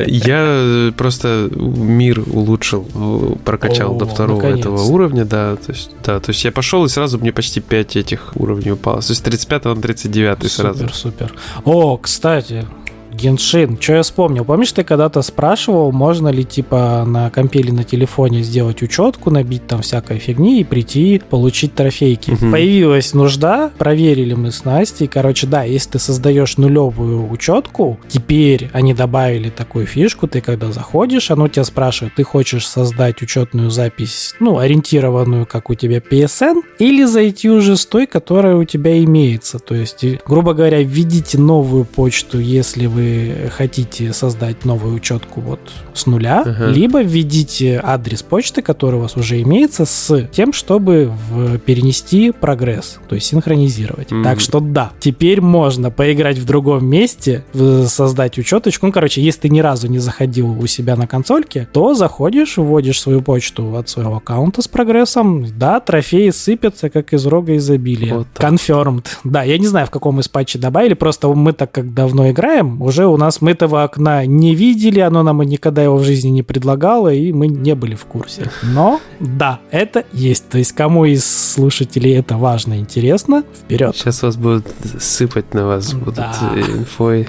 Я 0.08 0.94
просто 0.98 1.50
мир 1.56 2.24
улучшил, 2.26 3.38
прокачал 3.44 3.96
О, 3.96 4.00
до 4.00 4.06
второго 4.06 4.46
этого 4.46 4.82
уровня, 4.82 5.26
да. 5.26 5.56
То 5.56 5.72
есть, 5.72 5.92
да, 6.06 6.20
то 6.20 6.30
есть 6.32 6.44
я 6.46 6.52
пошел 6.52 6.86
и 6.86 6.90
сразу 6.90 7.20
мне 7.20 7.32
почти 7.32 7.60
5 7.60 7.96
этих 7.96 8.34
уровней 8.36 8.72
упало. 8.72 9.02
То 9.02 9.12
есть 9.12 9.24
35 9.24 9.66
на 9.66 9.76
39 9.76 10.52
сразу. 10.52 10.80
Супер, 10.80 10.94
супер. 10.94 11.34
О, 11.66 11.98
кстати, 11.98 12.66
Геншин. 13.14 13.78
Что 13.80 13.94
я 13.94 14.02
вспомнил? 14.04 14.46
Помнишь, 14.46 14.72
ты 14.72 14.84
когда-то 14.84 15.22
спрашивал, 15.22 15.92
можно 15.92 16.30
ли 16.30 16.44
типа 16.44 17.04
на 17.06 17.30
компе 17.30 17.60
или 17.60 17.72
на 17.72 17.84
телефоне 17.84 18.44
сделать 18.44 18.82
учетку, 18.82 19.30
набить 19.30 19.68
там 19.68 19.82
всякой 19.82 20.20
фигни 20.20 20.62
и 20.62 20.64
прийти 20.64 21.22
получить 21.30 21.76
трофейки. 21.76 22.32
Угу. 22.32 22.52
Появилась 22.52 23.14
нужда, 23.14 23.72
проверили 23.78 24.34
мы 24.34 24.52
с 24.52 24.66
Настей. 24.66 25.08
Короче, 25.08 25.48
да, 25.48 25.64
если 25.64 25.92
ты 25.92 26.00
создаешь 26.00 26.58
нулевую 26.58 27.30
учетку, 27.30 28.00
теперь 28.08 28.70
они 28.74 28.94
добавили 28.94 29.50
такую 29.50 29.86
фишку, 29.86 30.28
ты 30.28 30.42
когда 30.42 30.72
заходишь, 30.72 31.32
оно 31.32 31.48
тебя 31.48 31.64
спрашивает, 31.64 32.16
ты 32.16 32.24
хочешь 32.24 32.68
создать 32.68 33.22
учетную 33.22 33.70
запись, 33.70 34.36
ну, 34.40 34.58
ориентированную, 34.58 35.46
как 35.46 35.70
у 35.70 35.76
тебя 35.76 35.98
PSN, 35.98 36.62
или 36.80 37.06
зайти 37.06 37.50
уже 37.50 37.78
с 37.78 37.86
той, 37.86 38.08
которая 38.08 38.56
у 38.56 38.64
тебя 38.64 39.04
имеется. 39.04 39.60
То 39.60 39.76
есть, 39.76 40.04
грубо 40.26 40.54
говоря, 40.54 40.82
введите 40.82 41.38
новую 41.38 41.86
почту, 41.86 42.40
если 42.40 42.86
вы 42.86 43.03
хотите 43.52 44.14
создать 44.14 44.66
новую 44.66 44.96
учетку 44.96 45.42
вот 45.42 45.60
с 45.94 46.06
нуля, 46.06 46.44
uh-huh. 46.46 46.72
либо 46.72 47.02
введите 47.02 47.80
адрес 47.84 48.24
почты, 48.24 48.62
который 48.62 48.96
у 48.96 49.00
вас 49.00 49.16
уже 49.18 49.42
имеется, 49.42 49.86
с 49.86 50.28
тем, 50.32 50.54
чтобы 50.54 51.12
в, 51.30 51.58
перенести 51.60 52.32
прогресс, 52.32 53.00
то 53.08 53.16
есть 53.16 53.28
синхронизировать. 53.28 54.12
Mm-hmm. 54.12 54.24
Так 54.24 54.40
что 54.40 54.60
да, 54.60 54.92
теперь 55.00 55.42
можно 55.42 55.92
поиграть 55.92 56.38
в 56.38 56.46
другом 56.46 56.86
месте, 56.86 57.44
создать 57.54 58.38
учеточку. 58.38 58.86
Ну, 58.86 58.92
короче, 58.92 59.22
если 59.22 59.42
ты 59.42 59.50
ни 59.50 59.60
разу 59.60 59.88
не 59.88 60.00
заходил 60.00 60.52
у 60.60 60.68
себя 60.68 60.96
на 60.96 61.08
консольке, 61.08 61.68
то 61.72 61.94
заходишь, 61.94 62.58
вводишь 62.58 63.02
свою 63.02 63.22
почту 63.22 63.76
от 63.76 63.90
своего 63.90 64.18
аккаунта 64.18 64.62
с 64.62 64.68
прогрессом, 64.68 65.46
да, 65.58 65.80
трофеи 65.80 66.30
сыпятся, 66.30 66.90
как 66.90 67.14
из 67.14 67.26
рога 67.26 67.56
изобилия. 67.58 68.16
Вот 68.16 68.28
Confirmed. 68.36 69.06
Да, 69.24 69.44
я 69.44 69.58
не 69.58 69.68
знаю, 69.68 69.88
в 69.88 69.92
каком 69.92 70.20
из 70.20 70.28
патчей 70.28 70.60
добавили, 70.60 70.94
просто 70.94 71.28
мы 71.30 71.54
так 71.54 71.72
как 71.72 71.94
давно 71.94 72.30
играем, 72.30 72.82
уже 72.82 72.93
у 73.02 73.18
нас 73.18 73.42
мы 73.42 73.52
этого 73.52 73.84
окна 73.84 74.26
не 74.26 74.56
видели, 74.56 75.00
оно 75.00 75.24
нам 75.24 75.42
никогда 75.42 75.84
его 75.84 75.98
в 75.98 76.04
жизни 76.04 76.30
не 76.30 76.44
предлагало, 76.44 77.14
и 77.14 77.32
мы 77.32 77.48
не 77.48 77.76
были 77.76 77.96
в 77.96 78.06
курсе. 78.06 78.52
Но 78.64 79.00
да, 79.20 79.60
это 79.72 80.06
есть. 80.14 80.50
То 80.50 80.58
есть 80.58 80.74
кому 80.74 81.06
из 81.06 81.26
слушателей 81.26 82.16
это 82.18 82.38
важно, 82.38 82.80
интересно, 82.80 83.44
вперед. 83.54 83.96
Сейчас 83.96 84.24
вас 84.24 84.38
будут 84.38 84.68
сыпать 85.00 85.54
на 85.54 85.66
вас, 85.66 85.94
будут 85.94 86.16
да. 86.16 86.34
инфой, 86.56 87.28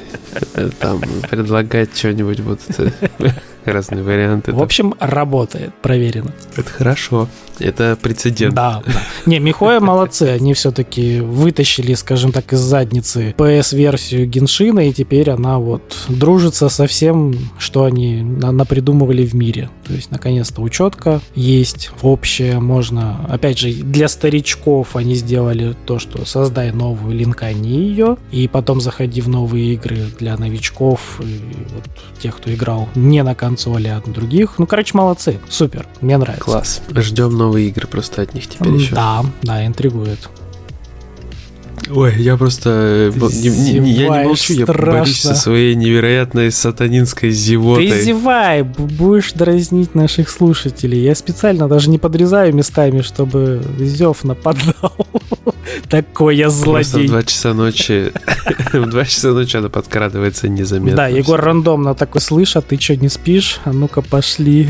э, 0.54 0.70
там, 0.78 1.00
предлагать 1.30 1.96
что-нибудь 1.96 2.40
будут 2.40 2.60
э, 2.78 2.90
разные 3.64 4.02
варианты. 4.02 4.52
В 4.52 4.62
общем, 4.62 4.94
работает, 5.00 5.74
проверено. 5.82 6.32
Это 6.56 6.70
хорошо. 6.70 7.28
Это 7.58 7.96
прецедент. 8.00 8.54
Да, 8.54 8.82
да. 8.86 8.92
Не, 9.26 9.38
Михоя 9.38 9.80
молодцы. 9.80 10.24
Они 10.24 10.54
все-таки 10.54 11.20
вытащили, 11.20 11.94
скажем 11.94 12.32
так, 12.32 12.52
из 12.52 12.60
задницы 12.60 13.34
PS-версию 13.36 14.26
Геншина, 14.26 14.88
и 14.88 14.92
теперь 14.92 15.30
она 15.30 15.58
вот 15.58 15.82
дружится 16.08 16.68
со 16.68 16.86
всем, 16.86 17.34
что 17.58 17.84
они 17.84 18.22
напридумывали 18.22 19.24
в 19.24 19.34
мире. 19.34 19.70
То 19.86 19.92
есть, 19.92 20.10
наконец-то, 20.10 20.62
учетка 20.62 21.20
есть 21.34 21.90
общая, 22.02 22.58
можно... 22.60 23.24
Опять 23.28 23.58
же, 23.58 23.72
для 23.72 24.08
старичков 24.08 24.96
они 24.96 25.14
сделали 25.14 25.74
то, 25.86 25.98
что 25.98 26.24
создай 26.24 26.72
новую, 26.72 27.16
линкани 27.16 27.68
ее, 27.68 28.16
и 28.30 28.48
потом 28.48 28.80
заходи 28.80 29.20
в 29.20 29.28
новые 29.28 29.74
игры 29.74 30.06
для 30.18 30.36
новичков 30.36 31.20
и 31.20 31.40
вот 31.74 31.84
тех, 32.18 32.36
кто 32.36 32.52
играл 32.52 32.88
не 32.94 33.22
на 33.22 33.34
консоли, 33.34 33.88
а 33.88 34.02
на 34.04 34.12
других. 34.12 34.54
Ну, 34.58 34.66
короче, 34.66 34.96
молодцы. 34.96 35.38
Супер. 35.48 35.86
Мне 36.00 36.16
нравится. 36.16 36.44
Класс. 36.44 36.82
Ждем 36.94 37.36
новые 37.44 37.68
игры 37.68 37.86
просто 37.86 38.22
от 38.22 38.34
них 38.34 38.46
теперь 38.46 38.72
еще. 38.72 38.94
Да, 38.94 39.24
да, 39.42 39.66
интригует. 39.66 40.30
Ой, 41.90 42.14
я 42.16 42.36
просто... 42.38 43.12
Не, 43.14 43.78
не, 43.80 43.92
я 43.92 44.08
не 44.08 44.24
молчу, 44.24 44.54
страшно. 44.54 44.90
я 44.90 44.92
борюсь 45.00 45.20
со 45.20 45.34
своей 45.34 45.74
невероятной 45.74 46.50
сатанинской 46.50 47.30
зевотой. 47.30 47.90
Ты 47.90 48.02
зевай, 48.04 48.62
будешь 48.62 49.32
дразнить 49.32 49.94
наших 49.94 50.30
слушателей. 50.30 51.02
Я 51.02 51.14
специально 51.14 51.68
даже 51.68 51.90
не 51.90 51.98
подрезаю 51.98 52.54
местами, 52.54 53.02
чтобы 53.02 53.62
зев 53.78 54.24
нападал. 54.24 54.94
Такой 55.88 56.36
я 56.36 56.50
злодей. 56.50 57.06
В 57.06 57.10
2 57.10 57.22
часа 57.24 57.54
ночи... 57.54 58.12
В 58.72 58.86
2 58.86 59.04
часа 59.04 59.32
ночи 59.32 59.56
она 59.56 59.68
подкрадывается 59.68 60.48
незаметно. 60.48 60.96
Да, 60.96 61.08
Егор 61.08 61.40
рандомно 61.40 61.94
такой, 61.94 62.20
слышь, 62.20 62.56
а 62.56 62.60
ты 62.60 62.80
что, 62.80 62.96
не 62.96 63.08
спишь? 63.08 63.60
А 63.64 63.72
ну-ка, 63.72 64.02
пошли. 64.02 64.68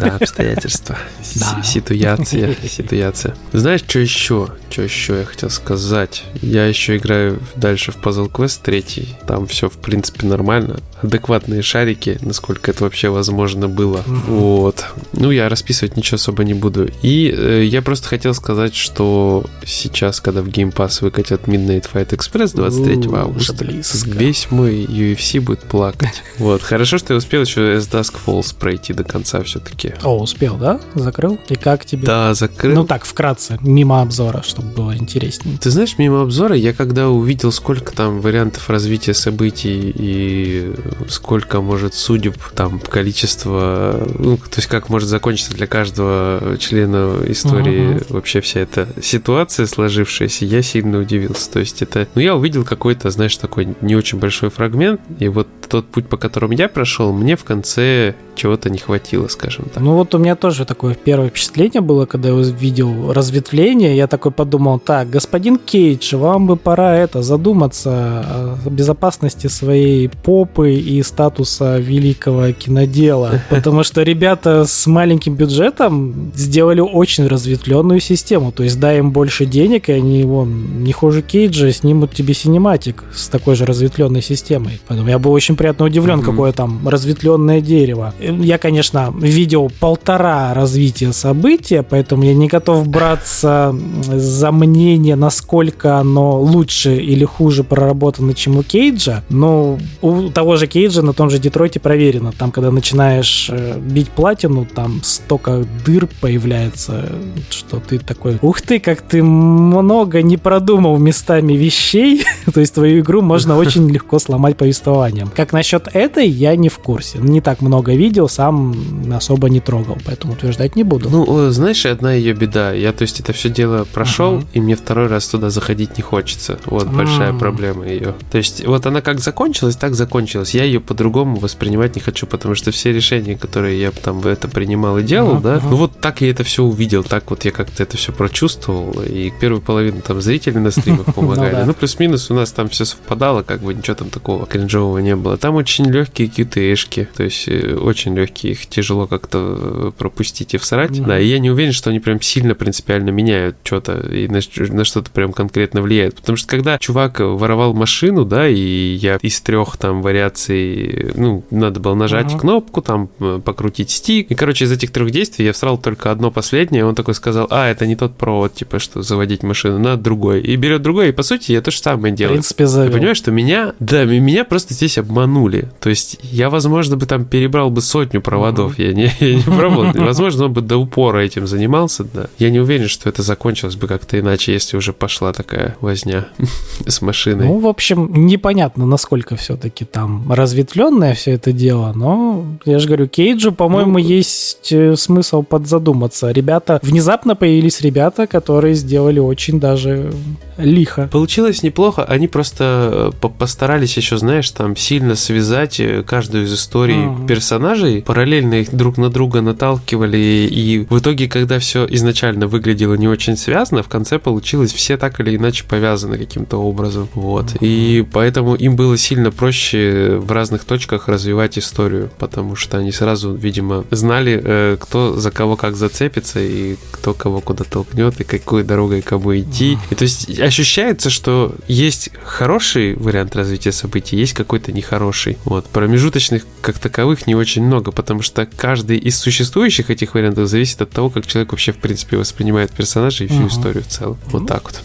Да, 0.00 0.16
обстоятельства. 0.16 0.98
Да. 1.34 1.62
Ситуация, 1.62 2.56
ситуация. 2.68 3.34
Знаешь, 3.52 3.80
что 3.86 3.98
еще? 3.98 4.48
Что 4.70 4.82
еще 4.82 5.18
я 5.18 5.24
хотел 5.24 5.50
сказать? 5.50 6.24
Я 6.42 6.66
еще 6.66 6.96
играю 6.96 7.40
дальше 7.56 7.92
в 7.92 7.96
Puzzle 7.96 8.30
Quest 8.30 8.60
3. 8.62 9.16
Там 9.26 9.46
все, 9.46 9.68
в 9.68 9.78
принципе, 9.78 10.26
нормально. 10.26 10.80
Адекватные 11.02 11.62
шарики, 11.62 12.18
насколько 12.20 12.70
это 12.70 12.84
вообще 12.84 13.08
возможно 13.08 13.68
было. 13.68 14.02
Вот. 14.06 14.84
Ну, 15.12 15.30
я 15.30 15.48
расписывать 15.48 15.96
ничего 15.96 16.16
особо 16.16 16.44
не 16.44 16.54
буду. 16.54 16.90
И 17.02 17.34
э, 17.34 17.64
я 17.64 17.82
просто 17.82 18.08
хотел 18.08 18.34
сказать, 18.34 18.74
что 18.74 19.44
сейчас, 19.64 20.20
когда 20.20 20.42
в 20.48 20.50
Game 20.50 20.72
Pass 20.72 21.02
выкатят 21.02 21.42
Midnight 21.46 21.86
Fight 21.92 22.10
Express 22.10 22.54
23 22.54 23.08
У, 23.08 23.14
августа, 23.14 23.64
весь 23.64 24.50
мой 24.50 24.84
UFC 24.84 25.40
будет 25.40 25.60
плакать. 25.60 26.22
Вот. 26.38 26.62
Хорошо, 26.62 26.98
что 26.98 27.14
я 27.14 27.18
успел 27.18 27.42
еще 27.42 27.76
As 27.76 27.90
Dusk 27.90 28.14
Falls 28.24 28.54
пройти 28.56 28.92
до 28.92 29.02
конца 29.02 29.42
все-таки 29.42 29.88
все 29.88 29.94
О, 30.02 30.18
успел, 30.18 30.56
да? 30.56 30.80
Закрыл? 30.94 31.38
И 31.48 31.54
как 31.54 31.84
тебе? 31.84 32.06
Да, 32.06 32.34
закрыл. 32.34 32.74
Ну 32.74 32.84
так, 32.84 33.04
вкратце, 33.04 33.58
мимо 33.60 34.02
обзора, 34.02 34.42
чтобы 34.42 34.68
было 34.68 34.96
интереснее. 34.96 35.58
Ты 35.58 35.70
знаешь, 35.70 35.98
мимо 35.98 36.22
обзора, 36.22 36.54
я 36.54 36.72
когда 36.72 37.08
увидел, 37.08 37.52
сколько 37.52 37.92
там 37.92 38.20
вариантов 38.20 38.68
развития 38.70 39.14
событий 39.14 39.92
и 39.94 40.74
сколько 41.08 41.60
может 41.60 41.94
судеб, 41.94 42.36
там 42.54 42.80
количество, 42.80 44.06
ну, 44.18 44.36
то 44.36 44.56
есть 44.56 44.68
как 44.68 44.88
может 44.88 45.08
закончиться 45.08 45.54
для 45.54 45.66
каждого 45.66 46.56
члена 46.58 47.18
истории 47.26 47.96
uh-huh. 47.96 48.12
вообще 48.12 48.40
вся 48.40 48.60
эта 48.60 48.88
ситуация 49.02 49.66
сложившаяся, 49.66 50.37
процессе, 50.38 50.46
я 50.46 50.62
сильно 50.62 50.98
удивился. 50.98 51.50
То 51.50 51.60
есть 51.60 51.82
это... 51.82 52.06
Ну, 52.14 52.22
я 52.22 52.34
увидел 52.34 52.64
какой-то, 52.64 53.10
знаешь, 53.10 53.36
такой 53.36 53.68
не 53.80 53.96
очень 53.96 54.18
большой 54.18 54.50
фрагмент, 54.50 55.00
и 55.18 55.28
вот 55.28 55.48
тот 55.68 55.86
путь, 55.86 56.08
по 56.08 56.16
которому 56.16 56.54
я 56.54 56.68
прошел, 56.68 57.12
мне 57.12 57.36
в 57.36 57.44
конце 57.44 58.14
чего-то 58.38 58.70
не 58.70 58.78
хватило, 58.78 59.28
скажем 59.28 59.66
так. 59.72 59.82
Ну 59.82 59.94
вот 59.94 60.14
у 60.14 60.18
меня 60.18 60.36
тоже 60.36 60.64
такое 60.64 60.94
первое 60.94 61.28
впечатление 61.28 61.80
было, 61.80 62.06
когда 62.06 62.28
я 62.28 62.34
увидел 62.34 63.12
разветвление, 63.12 63.96
я 63.96 64.06
такой 64.06 64.32
подумал, 64.32 64.78
так, 64.78 65.10
господин 65.10 65.58
Кейдж, 65.58 66.14
вам 66.14 66.46
бы 66.46 66.56
пора 66.56 66.96
это 66.96 67.22
задуматься 67.22 67.90
о 67.90 68.70
безопасности 68.70 69.48
своей 69.48 70.08
попы 70.08 70.74
и 70.74 71.02
статуса 71.02 71.78
великого 71.78 72.52
кинодела, 72.52 73.42
потому 73.50 73.82
что 73.82 74.02
ребята 74.02 74.64
с 74.64 74.86
маленьким 74.86 75.34
бюджетом 75.34 76.32
сделали 76.34 76.80
очень 76.80 77.26
разветвленную 77.26 78.00
систему, 78.00 78.52
то 78.52 78.62
есть 78.62 78.78
дай 78.78 78.98
им 78.98 79.10
больше 79.10 79.46
денег, 79.46 79.88
и 79.88 79.92
они, 79.92 80.24
вон, 80.28 80.84
не 80.84 80.92
хуже 80.92 81.22
Кейджа, 81.22 81.72
снимут 81.72 82.14
тебе 82.14 82.34
синематик 82.34 83.04
с 83.14 83.28
такой 83.28 83.54
же 83.54 83.64
разветвленной 83.64 84.22
системой. 84.22 84.80
Поэтому 84.86 85.08
я 85.08 85.18
был 85.18 85.32
очень 85.32 85.56
приятно 85.56 85.86
удивлен, 85.86 86.20
mm-hmm. 86.20 86.24
какое 86.24 86.52
там 86.52 86.86
разветвленное 86.86 87.60
дерево. 87.60 88.14
Я, 88.20 88.58
конечно, 88.58 89.12
видел 89.18 89.70
полтора 89.80 90.54
развития 90.54 91.12
события, 91.12 91.82
поэтому 91.82 92.24
я 92.24 92.34
не 92.34 92.48
готов 92.48 92.86
браться 92.88 93.74
за 94.12 94.52
мнение, 94.52 95.16
насколько 95.16 95.96
оно 95.96 96.40
лучше 96.40 96.96
или 96.96 97.24
хуже 97.24 97.64
проработано, 97.64 98.34
чем 98.34 98.58
у 98.58 98.62
Кейджа. 98.62 99.24
Но 99.28 99.78
у 100.02 100.28
того 100.28 100.56
же 100.56 100.66
Кейджа 100.66 101.02
на 101.02 101.12
том 101.12 101.30
же 101.30 101.38
Детройте 101.38 101.80
проверено. 101.80 102.32
Там, 102.32 102.52
когда 102.52 102.70
начинаешь 102.70 103.48
э, 103.50 103.78
бить 103.78 104.10
платину, 104.10 104.66
там 104.66 105.00
столько 105.02 105.64
дыр 105.84 106.08
появляется, 106.20 107.08
что 107.50 107.80
ты 107.80 107.98
такой, 107.98 108.38
ух 108.42 108.60
ты, 108.60 108.78
как 108.80 109.02
ты 109.02 109.22
много 109.22 110.17
не 110.22 110.36
продумал 110.36 110.98
местами 110.98 111.54
вещей. 111.54 112.24
То 112.54 112.60
есть 112.60 112.74
твою 112.74 113.00
игру 113.00 113.22
можно 113.22 113.56
очень 113.56 113.88
легко 113.90 114.18
сломать 114.18 114.56
повествованием. 114.56 115.30
Как 115.34 115.52
насчет 115.52 115.88
этой, 115.92 116.28
я 116.28 116.56
не 116.56 116.68
в 116.68 116.78
курсе. 116.78 117.18
Не 117.18 117.40
так 117.40 117.60
много 117.60 117.94
видел, 117.94 118.28
сам 118.28 118.74
особо 119.12 119.48
не 119.48 119.60
трогал, 119.60 119.98
поэтому 120.04 120.34
утверждать 120.34 120.76
не 120.76 120.84
буду. 120.84 121.10
Ну, 121.10 121.50
знаешь, 121.50 121.84
одна 121.86 122.12
ее 122.12 122.32
беда. 122.34 122.72
Я, 122.72 122.92
то 122.92 123.02
есть, 123.02 123.20
это 123.20 123.32
все 123.32 123.48
дело 123.48 123.86
прошел, 123.92 124.38
uh-huh. 124.38 124.46
и 124.52 124.60
мне 124.60 124.76
второй 124.76 125.08
раз 125.08 125.28
туда 125.28 125.50
заходить 125.50 125.96
не 125.96 126.02
хочется. 126.02 126.58
Вот 126.66 126.84
uh-huh. 126.84 126.96
большая 126.96 127.32
проблема 127.32 127.86
ее. 127.86 128.14
То 128.30 128.38
есть, 128.38 128.64
вот 128.66 128.86
она 128.86 129.00
как 129.00 129.20
закончилась, 129.20 129.76
так 129.76 129.94
закончилась. 129.94 130.54
Я 130.54 130.64
ее 130.64 130.80
по-другому 130.80 131.36
воспринимать 131.36 131.96
не 131.96 132.00
хочу, 132.00 132.26
потому 132.26 132.54
что 132.54 132.70
все 132.70 132.92
решения, 132.92 133.36
которые 133.36 133.80
я 133.80 133.90
там 133.90 134.20
в 134.20 134.26
это 134.26 134.48
принимал 134.48 134.98
и 134.98 135.02
делал, 135.02 135.36
uh-huh. 135.36 135.42
да, 135.42 135.60
ну 135.62 135.76
вот 135.76 136.00
так 136.00 136.20
я 136.20 136.30
это 136.30 136.44
все 136.44 136.62
увидел, 136.62 137.04
так 137.04 137.30
вот 137.30 137.44
я 137.44 137.50
как-то 137.50 137.82
это 137.82 137.96
все 137.96 138.12
прочувствовал, 138.12 139.02
и 139.02 139.32
первую 139.40 139.60
половину 139.60 140.00
там 140.00 140.20
зрители 140.20 140.58
на 140.58 140.70
стримах 140.70 141.06
ну 141.06 141.12
помогали. 141.12 141.64
Ну, 141.64 141.74
плюс-минус 141.74 142.30
у 142.30 142.34
нас 142.38 142.52
там 142.52 142.68
все 142.68 142.84
совпадало, 142.84 143.42
как 143.42 143.60
бы 143.60 143.74
ничего 143.74 143.94
там 143.94 144.10
такого 144.10 144.46
кринжового 144.46 144.98
не 144.98 145.16
было. 145.16 145.36
Там 145.36 145.54
очень 145.54 145.86
легкие 145.90 146.28
QTE-шки, 146.28 147.06
то 147.16 147.24
есть 147.24 147.48
э, 147.48 147.74
очень 147.74 148.14
легкие, 148.14 148.52
их 148.52 148.66
тяжело 148.66 149.06
как-то 149.06 149.58
э, 149.58 149.92
пропустить 149.96 150.54
и 150.54 150.58
всрать. 150.58 150.92
Mm-hmm. 150.92 151.06
Да, 151.06 151.18
и 151.18 151.26
я 151.26 151.38
не 151.38 151.50
уверен, 151.50 151.72
что 151.72 151.90
они 151.90 152.00
прям 152.00 152.20
сильно 152.20 152.54
принципиально 152.54 153.10
меняют 153.10 153.56
что-то 153.62 154.00
и 154.00 154.28
на, 154.28 154.40
на 154.74 154.84
что-то 154.84 155.10
прям 155.10 155.32
конкретно 155.32 155.82
влияют. 155.82 156.16
Потому 156.16 156.36
что 156.36 156.48
когда 156.48 156.78
чувак 156.78 157.20
воровал 157.20 157.74
машину, 157.74 158.24
да, 158.24 158.48
и 158.48 158.94
я 158.94 159.18
из 159.22 159.40
трех 159.40 159.76
там 159.76 160.02
вариаций, 160.02 161.12
ну, 161.14 161.44
надо 161.50 161.80
было 161.80 161.94
нажать 161.94 162.32
uh-huh. 162.32 162.40
кнопку, 162.40 162.82
там 162.82 163.10
э, 163.20 163.40
покрутить 163.44 163.90
стик. 163.90 164.30
И, 164.30 164.34
короче, 164.34 164.64
из 164.64 164.72
этих 164.72 164.90
трех 164.90 165.10
действий 165.10 165.44
я 165.44 165.52
всрал 165.52 165.78
только 165.78 166.10
одно 166.10 166.30
последнее. 166.30 166.84
Он 166.84 166.94
такой 166.94 167.14
сказал, 167.14 167.46
а, 167.50 167.68
это 167.68 167.86
не 167.86 167.96
тот 167.96 168.16
провод, 168.16 168.54
типа, 168.54 168.78
что 168.78 169.02
заводить 169.02 169.42
машину, 169.42 169.78
надо 169.78 170.02
другой. 170.02 170.40
И 170.40 170.56
берет 170.56 170.82
другой, 170.82 171.08
и 171.10 171.12
по 171.12 171.22
сути 171.22 171.52
я 171.52 171.60
то 171.60 171.70
же 171.70 171.78
самое 171.78 172.14
делаю. 172.14 172.27
В 172.28 172.32
принципе, 172.32 172.66
завел. 172.66 172.92
Ты 172.92 172.98
понимаешь, 172.98 173.16
что 173.16 173.30
меня, 173.30 173.74
да, 173.80 174.04
меня 174.04 174.44
просто 174.44 174.74
здесь 174.74 174.98
обманули. 174.98 175.68
То 175.80 175.90
есть 175.90 176.18
я, 176.22 176.50
возможно, 176.50 176.96
бы 176.96 177.06
там 177.06 177.24
перебрал 177.24 177.70
бы 177.70 177.80
сотню 177.80 178.20
проводов. 178.20 178.78
Я 178.78 178.92
не, 178.92 179.10
я 179.20 179.34
не 179.36 179.42
пробовал. 179.42 179.92
Возможно, 179.94 180.46
он 180.46 180.52
бы 180.52 180.60
до 180.60 180.76
упора 180.76 181.18
этим 181.18 181.46
занимался, 181.46 182.04
да. 182.04 182.28
Я 182.38 182.50
не 182.50 182.60
уверен, 182.60 182.88
что 182.88 183.08
это 183.08 183.22
закончилось 183.22 183.76
бы 183.76 183.86
как-то 183.86 184.18
иначе, 184.18 184.52
если 184.52 184.76
уже 184.76 184.92
пошла 184.92 185.32
такая 185.32 185.76
возня 185.80 186.28
с 186.86 187.02
машиной. 187.02 187.46
Ну, 187.46 187.58
в 187.58 187.66
общем, 187.66 188.26
непонятно, 188.26 188.86
насколько 188.86 189.36
все-таки 189.36 189.84
там 189.84 190.30
разветвленное 190.32 191.14
все 191.14 191.32
это 191.32 191.52
дело, 191.52 191.92
но 191.94 192.44
я 192.64 192.78
же 192.78 192.86
говорю, 192.86 193.08
Кейджу, 193.08 193.52
по-моему, 193.52 193.92
ну, 193.92 193.98
есть 193.98 194.72
э, 194.72 194.96
смысл 194.96 195.42
подзадуматься. 195.42 196.30
Ребята, 196.30 196.78
внезапно 196.82 197.36
появились 197.36 197.80
ребята, 197.80 198.26
которые 198.26 198.74
сделали 198.74 199.18
очень 199.18 199.60
даже 199.60 200.12
лихо. 200.56 201.08
Получилось 201.10 201.62
неплохо, 201.62 202.04
они 202.18 202.26
просто 202.26 203.12
э, 203.22 203.28
постарались 203.28 203.96
еще, 203.96 204.18
знаешь, 204.18 204.50
там 204.50 204.76
сильно 204.76 205.14
связать 205.14 205.78
э, 205.78 206.02
каждую 206.02 206.44
из 206.44 206.54
историй 206.54 206.96
uh-huh. 206.96 207.26
персонажей, 207.26 208.02
параллельно 208.02 208.54
их 208.54 208.74
друг 208.74 208.98
на 208.98 209.08
друга 209.08 209.40
наталкивали, 209.40 210.48
и 210.50 210.86
в 210.90 210.98
итоге, 210.98 211.28
когда 211.28 211.60
все 211.60 211.86
изначально 211.88 212.48
выглядело 212.48 212.94
не 212.94 213.06
очень 213.06 213.36
связано, 213.36 213.82
в 213.82 213.88
конце 213.88 214.18
получилось 214.18 214.72
все 214.72 214.96
так 214.96 215.20
или 215.20 215.36
иначе 215.36 215.64
повязаны 215.64 216.18
каким-то 216.18 216.56
образом. 216.56 217.08
Вот. 217.14 217.46
Uh-huh. 217.46 217.58
И 217.60 218.04
поэтому 218.12 218.56
им 218.56 218.74
было 218.74 218.96
сильно 218.96 219.30
проще 219.30 220.16
в 220.18 220.32
разных 220.32 220.64
точках 220.64 221.06
развивать 221.08 221.56
историю, 221.56 222.10
потому 222.18 222.56
что 222.56 222.78
они 222.78 222.90
сразу, 222.90 223.32
видимо, 223.32 223.84
знали, 223.92 224.40
э, 224.44 224.76
кто 224.80 225.14
за 225.14 225.30
кого 225.30 225.56
как 225.56 225.76
зацепится, 225.76 226.40
и 226.40 226.76
кто 226.90 227.14
кого 227.14 227.40
куда 227.40 227.62
толкнет, 227.62 228.20
и 228.20 228.24
какой 228.24 228.64
дорогой 228.64 229.02
кому 229.02 229.38
идти. 229.38 229.74
Uh-huh. 229.74 229.92
И 229.92 229.94
то 229.94 230.02
есть 230.02 230.40
ощущается, 230.40 231.10
что 231.10 231.54
есть 231.68 231.97
хороший 232.22 232.94
вариант 232.94 233.36
развития 233.36 233.72
событий, 233.72 234.16
есть 234.16 234.32
какой-то 234.32 234.72
нехороший. 234.72 235.38
Вот. 235.44 235.66
Промежуточных 235.66 236.44
как 236.60 236.78
таковых 236.78 237.26
не 237.26 237.34
очень 237.34 237.64
много, 237.64 237.92
потому 237.92 238.22
что 238.22 238.46
каждый 238.46 238.98
из 238.98 239.18
существующих 239.18 239.90
этих 239.90 240.14
вариантов 240.14 240.48
зависит 240.48 240.82
от 240.82 240.90
того, 240.90 241.10
как 241.10 241.26
человек 241.26 241.52
вообще 241.52 241.72
в 241.72 241.78
принципе 241.78 242.16
воспринимает 242.16 242.70
персонажа 242.70 243.24
и 243.24 243.26
всю 243.26 243.42
uh-huh. 243.42 243.48
историю 243.48 243.82
в 243.82 243.88
целом. 243.88 244.18
Вот 244.26 244.46
так 244.46 244.64
вот. 244.64 244.82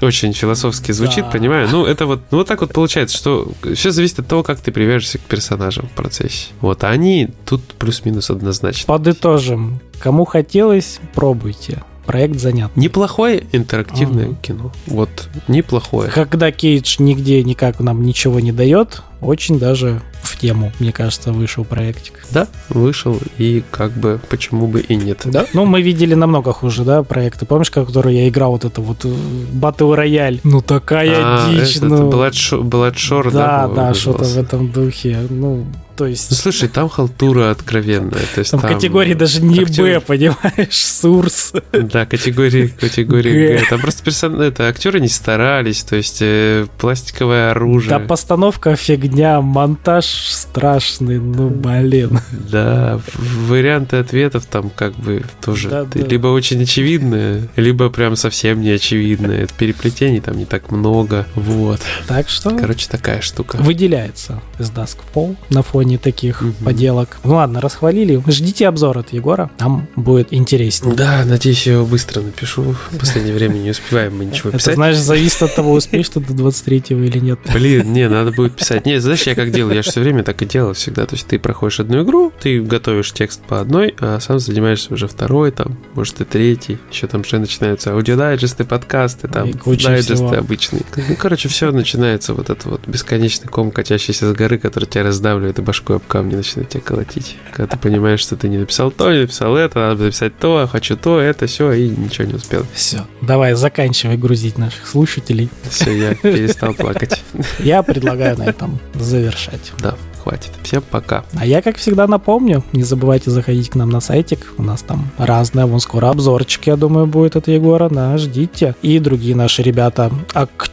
Очень 0.00 0.32
философски 0.32 0.92
звучит, 0.92 1.24
да. 1.24 1.30
понимаю. 1.30 1.68
Ну, 1.70 1.84
это 1.84 2.06
вот, 2.06 2.20
ну, 2.30 2.38
вот 2.38 2.48
так 2.48 2.62
вот 2.62 2.72
получается, 2.72 3.16
что 3.16 3.52
все 3.74 3.90
зависит 3.90 4.18
от 4.20 4.28
того, 4.28 4.42
как 4.42 4.58
ты 4.60 4.72
привяжешься 4.72 5.18
к 5.18 5.22
персонажам 5.22 5.88
в 5.88 5.90
процессе. 5.90 6.48
Вот, 6.62 6.84
а 6.84 6.88
они 6.88 7.28
тут 7.44 7.62
плюс-минус 7.74 8.30
однозначно. 8.30 8.86
Подытожим. 8.86 9.80
Кому 10.00 10.24
хотелось, 10.24 11.00
пробуйте 11.14 11.82
проект 12.10 12.40
занят. 12.40 12.72
Неплохое 12.74 13.44
интерактивное 13.52 14.26
ага. 14.26 14.36
кино. 14.42 14.72
Вот, 14.86 15.28
неплохое. 15.46 16.10
Когда 16.10 16.50
Кейдж 16.50 16.96
нигде 16.98 17.44
никак 17.44 17.78
нам 17.78 18.02
ничего 18.02 18.40
не 18.40 18.50
дает, 18.50 19.02
очень 19.20 19.60
даже 19.60 20.02
в 20.22 20.38
тему, 20.38 20.72
мне 20.78 20.92
кажется, 20.92 21.32
вышел 21.32 21.64
проектик. 21.64 22.24
Да, 22.30 22.48
вышел, 22.68 23.18
и 23.38 23.62
как 23.70 23.92
бы 23.92 24.20
почему 24.28 24.66
бы 24.66 24.80
и 24.80 24.94
нет. 24.94 25.22
Да? 25.24 25.46
Ну, 25.52 25.64
мы 25.64 25.82
видели 25.82 26.14
намного 26.14 26.52
хуже, 26.52 26.84
да, 26.84 27.02
проекты. 27.02 27.46
Помнишь, 27.46 27.70
который 27.70 28.14
я 28.14 28.28
играл, 28.28 28.52
вот 28.52 28.64
это 28.64 28.80
вот 28.80 29.04
Battle 29.04 29.96
Royale? 29.96 30.40
Ну, 30.44 30.60
такая 30.60 31.16
а, 31.16 31.50
дичь, 31.50 31.76
это, 31.76 31.86
ну... 31.86 32.10
Bloodshore, 32.10 32.62
Bloodshore, 32.62 33.30
да? 33.30 33.68
Да, 33.68 33.74
да, 33.74 33.94
что-то 33.94 34.24
в 34.24 34.38
этом 34.38 34.70
духе. 34.70 35.18
Ну, 35.28 35.66
то 35.96 36.06
есть... 36.06 36.30
Ну, 36.30 36.36
слушай, 36.36 36.68
там 36.68 36.88
халтура 36.88 37.50
откровенная. 37.50 38.22
То 38.34 38.38
есть 38.38 38.50
там, 38.50 38.60
там 38.60 38.72
категории 38.72 39.14
даже 39.14 39.42
не 39.42 39.60
актер... 39.60 39.84
Б, 39.84 40.00
понимаешь, 40.00 40.74
Сурс. 40.74 41.52
Да, 41.72 42.06
категории, 42.06 42.68
категории 42.68 43.58
Г. 43.58 43.64
Там 43.68 43.80
просто 43.80 44.02
персон... 44.02 44.40
это, 44.40 44.68
актеры 44.68 45.00
не 45.00 45.08
старались, 45.08 45.82
то 45.82 45.96
есть 45.96 46.18
э, 46.22 46.66
пластиковое 46.78 47.50
оружие. 47.50 47.90
Да, 47.90 47.98
постановка 47.98 48.76
фигня, 48.76 49.40
монтаж 49.40 50.09
страшный, 50.10 51.18
ну, 51.18 51.48
блин. 51.48 52.20
Да, 52.30 53.00
варианты 53.46 53.96
ответов 53.96 54.46
там 54.46 54.70
как 54.70 54.94
бы 54.94 55.22
тоже 55.44 55.68
да, 55.68 55.84
да. 55.84 56.00
либо 56.00 56.28
очень 56.28 56.62
очевидные, 56.62 57.48
либо 57.56 57.90
прям 57.90 58.16
совсем 58.16 58.60
не 58.60 58.70
очевидные. 58.70 59.46
Переплетений 59.58 60.20
там 60.20 60.38
не 60.38 60.46
так 60.46 60.70
много, 60.70 61.26
вот. 61.34 61.80
Так 62.08 62.28
что... 62.28 62.56
Короче, 62.56 62.88
такая 62.88 63.20
штука. 63.20 63.56
Выделяется 63.56 64.40
из 64.58 64.70
Duskfall 64.70 65.36
на 65.50 65.62
фоне 65.62 65.90
не 65.90 65.98
таких 65.98 66.40
угу. 66.40 66.52
поделок. 66.64 67.18
Ну 67.24 67.34
ладно, 67.34 67.60
расхвалили. 67.60 68.22
Ждите 68.28 68.68
обзор 68.68 68.98
от 68.98 69.12
Егора, 69.12 69.50
там 69.58 69.88
будет 69.96 70.32
интереснее. 70.32 70.94
Да, 70.94 71.24
надеюсь, 71.24 71.66
я 71.66 71.74
его 71.74 71.84
быстро 71.84 72.20
напишу. 72.20 72.76
В 72.90 72.98
последнее 72.98 73.34
время 73.34 73.54
не 73.54 73.70
успеваем 73.70 74.16
мы 74.16 74.24
ничего 74.24 74.52
писать. 74.52 74.68
Это, 74.68 74.74
знаешь, 74.76 74.96
зависит 74.96 75.42
от 75.42 75.54
того, 75.54 75.72
успеешь 75.72 76.08
ты 76.08 76.20
до 76.20 76.32
23-го 76.32 77.00
или 77.00 77.18
нет. 77.18 77.40
Блин, 77.52 77.92
не, 77.92 78.08
надо 78.08 78.30
будет 78.30 78.56
писать. 78.56 78.86
Не, 78.86 79.00
знаешь, 79.00 79.22
я 79.22 79.34
как 79.34 79.50
делаю? 79.50 79.74
Я 79.74 79.82
же 79.82 79.90
все 80.00 80.04
время 80.04 80.24
так 80.24 80.40
и 80.40 80.46
делал 80.46 80.72
всегда. 80.72 81.04
То 81.04 81.14
есть 81.14 81.26
ты 81.26 81.38
проходишь 81.38 81.78
одну 81.78 82.02
игру, 82.02 82.32
ты 82.40 82.62
готовишь 82.62 83.12
текст 83.12 83.42
по 83.42 83.60
одной, 83.60 83.94
а 84.00 84.18
сам 84.18 84.38
занимаешься 84.38 84.94
уже 84.94 85.06
второй, 85.06 85.50
там, 85.50 85.76
может, 85.94 86.22
и 86.22 86.24
третий. 86.24 86.78
Еще 86.90 87.06
там 87.06 87.20
уже 87.20 87.38
начинаются 87.38 87.92
аудиодайджесты, 87.92 88.64
подкасты, 88.64 89.28
там, 89.28 89.50
дайджесты 89.52 90.36
обычные. 90.36 90.84
Ну, 90.96 91.16
короче, 91.16 91.50
все 91.50 91.70
начинается 91.70 92.32
вот 92.32 92.48
это 92.48 92.66
вот 92.66 92.88
бесконечный 92.88 93.48
ком, 93.48 93.70
катящийся 93.70 94.30
с 94.30 94.34
горы, 94.34 94.56
который 94.56 94.86
тебя 94.86 95.04
раздавливает 95.04 95.58
и 95.58 95.62
башку 95.62 95.92
об 95.92 96.06
камни 96.06 96.34
начинает 96.34 96.70
тебя 96.70 96.80
колотить. 96.80 97.36
Когда 97.52 97.66
ты 97.66 97.78
понимаешь, 97.78 98.20
что 98.20 98.36
ты 98.36 98.48
не 98.48 98.56
написал 98.56 98.90
то, 98.90 99.12
не 99.12 99.20
написал 99.20 99.54
это, 99.54 99.80
надо 99.80 100.04
написать 100.04 100.38
то, 100.38 100.66
хочу 100.66 100.96
то, 100.96 101.20
это, 101.20 101.46
все, 101.46 101.72
и 101.72 101.90
ничего 101.90 102.26
не 102.26 102.34
успел. 102.34 102.64
Все, 102.72 103.06
давай 103.20 103.52
заканчивай 103.52 104.16
грузить 104.16 104.56
наших 104.56 104.86
слушателей. 104.86 105.50
Все, 105.68 105.94
я 105.94 106.14
перестал 106.14 106.72
плакать. 106.72 107.22
Я 107.58 107.82
предлагаю 107.82 108.38
на 108.38 108.44
этом 108.44 108.78
завершать. 108.94 109.72
Да 109.78 109.89
хватит. 110.22 110.52
Всем 110.62 110.82
пока. 110.88 111.24
А 111.38 111.46
я, 111.46 111.62
как 111.62 111.76
всегда, 111.76 112.06
напомню, 112.06 112.62
не 112.72 112.82
забывайте 112.82 113.30
заходить 113.30 113.70
к 113.70 113.74
нам 113.74 113.90
на 113.90 114.00
сайтик. 114.00 114.52
У 114.58 114.62
нас 114.62 114.82
там 114.82 115.10
разное, 115.18 115.66
вон 115.66 115.80
скоро 115.80 116.10
обзорчики, 116.10 116.68
я 116.68 116.76
думаю, 116.76 117.06
будет 117.06 117.36
от 117.36 117.48
Егора, 117.48 117.88
да, 117.88 118.16
ждите. 118.18 118.74
И 118.82 118.98
другие 118.98 119.34
наши 119.34 119.62
ребята 119.62 120.10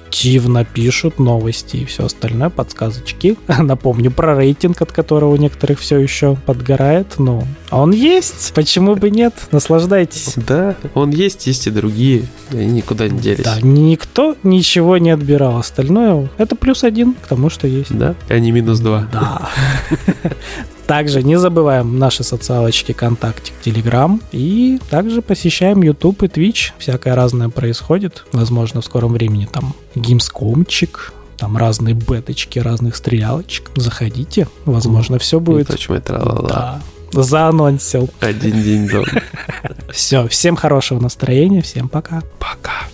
активно 0.07 0.65
пишут 0.65 1.19
новости 1.19 1.77
и 1.77 1.85
все 1.85 2.05
остальное, 2.05 2.49
подсказочки. 2.49 3.37
Напомню 3.47 4.11
про 4.11 4.35
рейтинг, 4.35 4.81
от 4.81 4.91
которого 4.91 5.33
у 5.33 5.37
некоторых 5.37 5.79
все 5.79 5.99
еще 5.99 6.35
подгорает, 6.45 7.19
но 7.19 7.43
он 7.71 7.91
есть, 7.91 8.53
почему 8.53 8.95
бы 8.95 9.09
нет? 9.09 9.33
Наслаждайтесь. 9.51 10.33
Да, 10.35 10.75
он 10.93 11.11
есть, 11.11 11.47
есть 11.47 11.67
и 11.67 11.71
другие, 11.71 12.27
они 12.51 12.67
никуда 12.67 13.07
не 13.07 13.19
делись. 13.19 13.43
Да, 13.43 13.57
никто 13.61 14.35
ничего 14.43 14.97
не 14.97 15.11
отбирал, 15.11 15.57
остальное 15.57 16.29
это 16.37 16.55
плюс 16.55 16.83
один 16.83 17.13
к 17.13 17.27
тому, 17.27 17.49
что 17.49 17.67
есть. 17.67 17.95
Да, 17.95 18.15
а 18.29 18.39
не 18.39 18.51
минус 18.51 18.79
два. 18.79 19.07
Да. 19.11 19.49
Также 20.87 21.21
не 21.21 21.37
забываем 21.37 21.99
наши 21.99 22.23
социалочки 22.23 22.93
ВКонтакте, 22.93 23.51
Телеграм. 23.61 24.21
И 24.31 24.79
также 24.89 25.21
посещаем 25.21 25.81
YouTube 25.81 26.23
и 26.23 26.27
Twitch. 26.27 26.71
Всякое 26.77 27.13
разное 27.13 27.49
происходит. 27.49 28.25
Возможно, 28.31 28.79
в 28.81 28.85
скором 28.85 29.11
времени 29.11 29.47
там 29.51 29.75
гимскомчик, 29.95 31.13
там 31.37 31.57
разные 31.57 31.93
беточки, 31.93 32.59
разных 32.59 32.95
стрелялочек. 32.95 33.69
Заходите, 33.75 34.47
возможно, 34.65 35.19
все 35.19 35.41
будет. 35.41 35.67
Точно, 35.67 35.99
да. 35.99 36.81
Заанонсил. 37.11 38.09
Один 38.21 38.63
день 38.63 38.87
дома. 38.87 39.07
Все, 39.91 40.27
всем 40.27 40.55
хорошего 40.55 40.99
настроения, 40.99 41.61
всем 41.61 41.87
пока. 41.87 42.21
Пока. 42.37 42.87